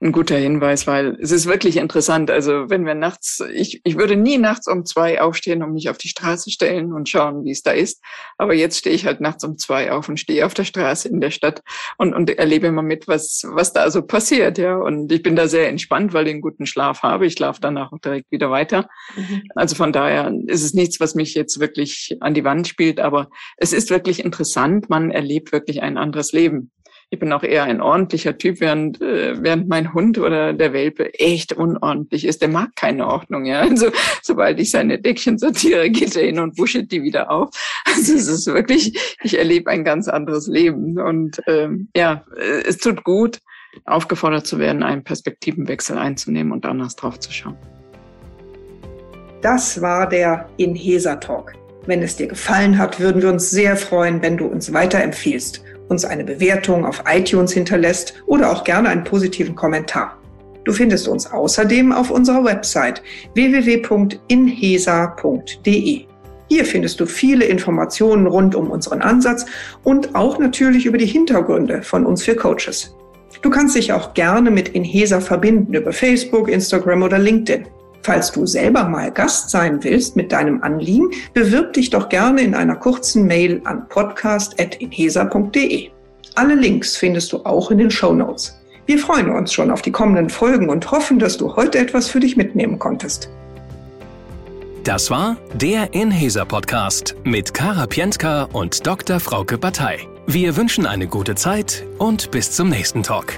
ein 0.00 0.12
guter 0.12 0.36
Hinweis, 0.36 0.86
weil 0.86 1.16
es 1.22 1.32
ist 1.32 1.46
wirklich 1.46 1.78
interessant. 1.78 2.30
Also 2.30 2.68
wenn 2.68 2.84
wir 2.84 2.94
nachts, 2.94 3.42
ich, 3.54 3.80
ich 3.82 3.96
würde 3.96 4.14
nie 4.14 4.36
nachts 4.36 4.68
um 4.68 4.84
zwei 4.84 5.22
aufstehen 5.22 5.62
und 5.62 5.72
mich 5.72 5.88
auf 5.88 5.96
die 5.96 6.08
Straße 6.08 6.50
stellen 6.50 6.92
und 6.92 7.08
schauen, 7.08 7.44
wie 7.44 7.52
es 7.52 7.62
da 7.62 7.70
ist. 7.70 7.89
Aber 8.38 8.54
jetzt 8.54 8.78
stehe 8.78 8.94
ich 8.94 9.06
halt 9.06 9.20
nachts 9.20 9.44
um 9.44 9.58
zwei 9.58 9.92
auf 9.92 10.08
und 10.08 10.18
stehe 10.18 10.46
auf 10.46 10.54
der 10.54 10.64
Straße 10.64 11.08
in 11.08 11.20
der 11.20 11.30
Stadt 11.30 11.62
und, 11.98 12.14
und 12.14 12.30
erlebe 12.30 12.70
mal 12.72 12.82
mit, 12.82 13.08
was, 13.08 13.42
was 13.48 13.72
da 13.72 13.90
so 13.90 14.02
passiert. 14.02 14.58
Ja, 14.58 14.76
und 14.76 15.10
ich 15.12 15.22
bin 15.22 15.36
da 15.36 15.48
sehr 15.48 15.68
entspannt, 15.68 16.12
weil 16.12 16.26
ich 16.26 16.32
einen 16.32 16.40
guten 16.40 16.66
Schlaf 16.66 17.02
habe. 17.02 17.26
Ich 17.26 17.34
schlafe 17.34 17.60
danach 17.60 17.92
auch 17.92 17.98
direkt 17.98 18.30
wieder 18.30 18.50
weiter. 18.50 18.88
Mhm. 19.16 19.42
Also 19.54 19.76
von 19.76 19.92
daher 19.92 20.32
ist 20.46 20.62
es 20.62 20.74
nichts, 20.74 21.00
was 21.00 21.14
mich 21.14 21.34
jetzt 21.34 21.60
wirklich 21.60 22.16
an 22.20 22.34
die 22.34 22.44
Wand 22.44 22.68
spielt, 22.68 23.00
aber 23.00 23.28
es 23.56 23.72
ist 23.72 23.90
wirklich 23.90 24.24
interessant. 24.24 24.90
Man 24.90 25.10
erlebt 25.10 25.52
wirklich 25.52 25.82
ein 25.82 25.96
anderes 25.96 26.32
Leben. 26.32 26.70
Ich 27.12 27.18
bin 27.18 27.32
auch 27.32 27.42
eher 27.42 27.64
ein 27.64 27.80
ordentlicher 27.80 28.38
Typ, 28.38 28.60
während, 28.60 29.00
äh, 29.02 29.42
während 29.42 29.68
mein 29.68 29.92
Hund 29.92 30.16
oder 30.16 30.52
der 30.52 30.72
Welpe 30.72 31.12
echt 31.18 31.52
unordentlich 31.52 32.24
ist. 32.24 32.40
Der 32.40 32.48
mag 32.48 32.76
keine 32.76 33.08
Ordnung, 33.08 33.46
ja. 33.46 33.60
Also, 33.62 33.90
sobald 34.22 34.60
ich 34.60 34.70
seine 34.70 35.00
Deckchen 35.00 35.36
sortiere, 35.36 35.90
geht 35.90 36.14
er 36.14 36.26
hin 36.26 36.38
und 36.38 36.56
wuschelt 36.56 36.92
die 36.92 37.02
wieder 37.02 37.28
auf. 37.28 37.50
Also, 37.84 38.14
es 38.14 38.28
ist 38.28 38.46
wirklich, 38.46 39.16
ich 39.24 39.36
erlebe 39.36 39.68
ein 39.70 39.82
ganz 39.82 40.06
anderes 40.06 40.46
Leben. 40.46 41.00
Und, 41.00 41.42
ähm, 41.48 41.88
ja, 41.96 42.24
es 42.64 42.78
tut 42.78 43.02
gut, 43.02 43.40
aufgefordert 43.86 44.46
zu 44.46 44.60
werden, 44.60 44.84
einen 44.84 45.02
Perspektivenwechsel 45.02 45.98
einzunehmen 45.98 46.52
und 46.52 46.64
anders 46.64 46.94
drauf 46.94 47.18
zu 47.18 47.32
schauen. 47.32 47.56
Das 49.42 49.82
war 49.82 50.08
der 50.08 50.48
Inhesa 50.58 51.16
Talk. 51.16 51.54
Wenn 51.86 52.02
es 52.02 52.14
dir 52.14 52.28
gefallen 52.28 52.78
hat, 52.78 53.00
würden 53.00 53.20
wir 53.20 53.30
uns 53.30 53.50
sehr 53.50 53.76
freuen, 53.76 54.22
wenn 54.22 54.36
du 54.36 54.46
uns 54.46 54.72
weiterempfiehlst 54.72 55.64
uns 55.90 56.04
eine 56.04 56.24
Bewertung 56.24 56.86
auf 56.86 57.02
iTunes 57.06 57.52
hinterlässt 57.52 58.14
oder 58.26 58.50
auch 58.50 58.64
gerne 58.64 58.88
einen 58.88 59.04
positiven 59.04 59.54
Kommentar. 59.54 60.16
Du 60.64 60.72
findest 60.72 61.08
uns 61.08 61.30
außerdem 61.30 61.92
auf 61.92 62.10
unserer 62.10 62.44
Website 62.44 63.02
www.inhesa.de. 63.34 64.20
Hier 66.48 66.64
findest 66.64 66.98
du 67.00 67.06
viele 67.06 67.44
Informationen 67.44 68.26
rund 68.26 68.54
um 68.54 68.70
unseren 68.70 69.02
Ansatz 69.02 69.46
und 69.84 70.14
auch 70.14 70.38
natürlich 70.38 70.86
über 70.86 70.98
die 70.98 71.06
Hintergründe 71.06 71.82
von 71.82 72.06
uns 72.06 72.22
für 72.22 72.34
Coaches. 72.34 72.96
Du 73.42 73.50
kannst 73.50 73.76
dich 73.76 73.92
auch 73.92 74.14
gerne 74.14 74.50
mit 74.50 74.70
Inhesa 74.70 75.20
verbinden 75.20 75.74
über 75.74 75.92
Facebook, 75.92 76.48
Instagram 76.48 77.02
oder 77.02 77.18
LinkedIn. 77.18 77.66
Falls 78.02 78.32
du 78.32 78.46
selber 78.46 78.84
mal 78.84 79.10
Gast 79.10 79.50
sein 79.50 79.84
willst 79.84 80.16
mit 80.16 80.32
deinem 80.32 80.62
Anliegen, 80.62 81.10
bewirb 81.34 81.74
dich 81.74 81.90
doch 81.90 82.08
gerne 82.08 82.40
in 82.42 82.54
einer 82.54 82.76
kurzen 82.76 83.26
Mail 83.26 83.60
an 83.64 83.86
podcast.inhesa.de. 83.88 85.90
Alle 86.34 86.54
Links 86.54 86.96
findest 86.96 87.32
du 87.32 87.44
auch 87.44 87.70
in 87.70 87.78
den 87.78 87.90
Show 87.90 88.14
Notes. 88.14 88.56
Wir 88.86 88.98
freuen 88.98 89.30
uns 89.30 89.52
schon 89.52 89.70
auf 89.70 89.82
die 89.82 89.92
kommenden 89.92 90.30
Folgen 90.30 90.68
und 90.68 90.90
hoffen, 90.90 91.18
dass 91.18 91.36
du 91.36 91.54
heute 91.56 91.78
etwas 91.78 92.08
für 92.08 92.20
dich 92.20 92.36
mitnehmen 92.36 92.78
konntest. 92.78 93.28
Das 94.84 95.10
war 95.10 95.36
der 95.54 95.92
Inhesa 95.92 96.46
Podcast 96.46 97.14
mit 97.22 97.52
Kara 97.52 97.86
Pientka 97.86 98.44
und 98.52 98.86
Dr. 98.86 99.20
Frauke 99.20 99.58
Batei. 99.58 99.98
Wir 100.26 100.56
wünschen 100.56 100.86
eine 100.86 101.06
gute 101.06 101.34
Zeit 101.34 101.84
und 101.98 102.30
bis 102.30 102.52
zum 102.52 102.70
nächsten 102.70 103.02
Talk. 103.02 103.34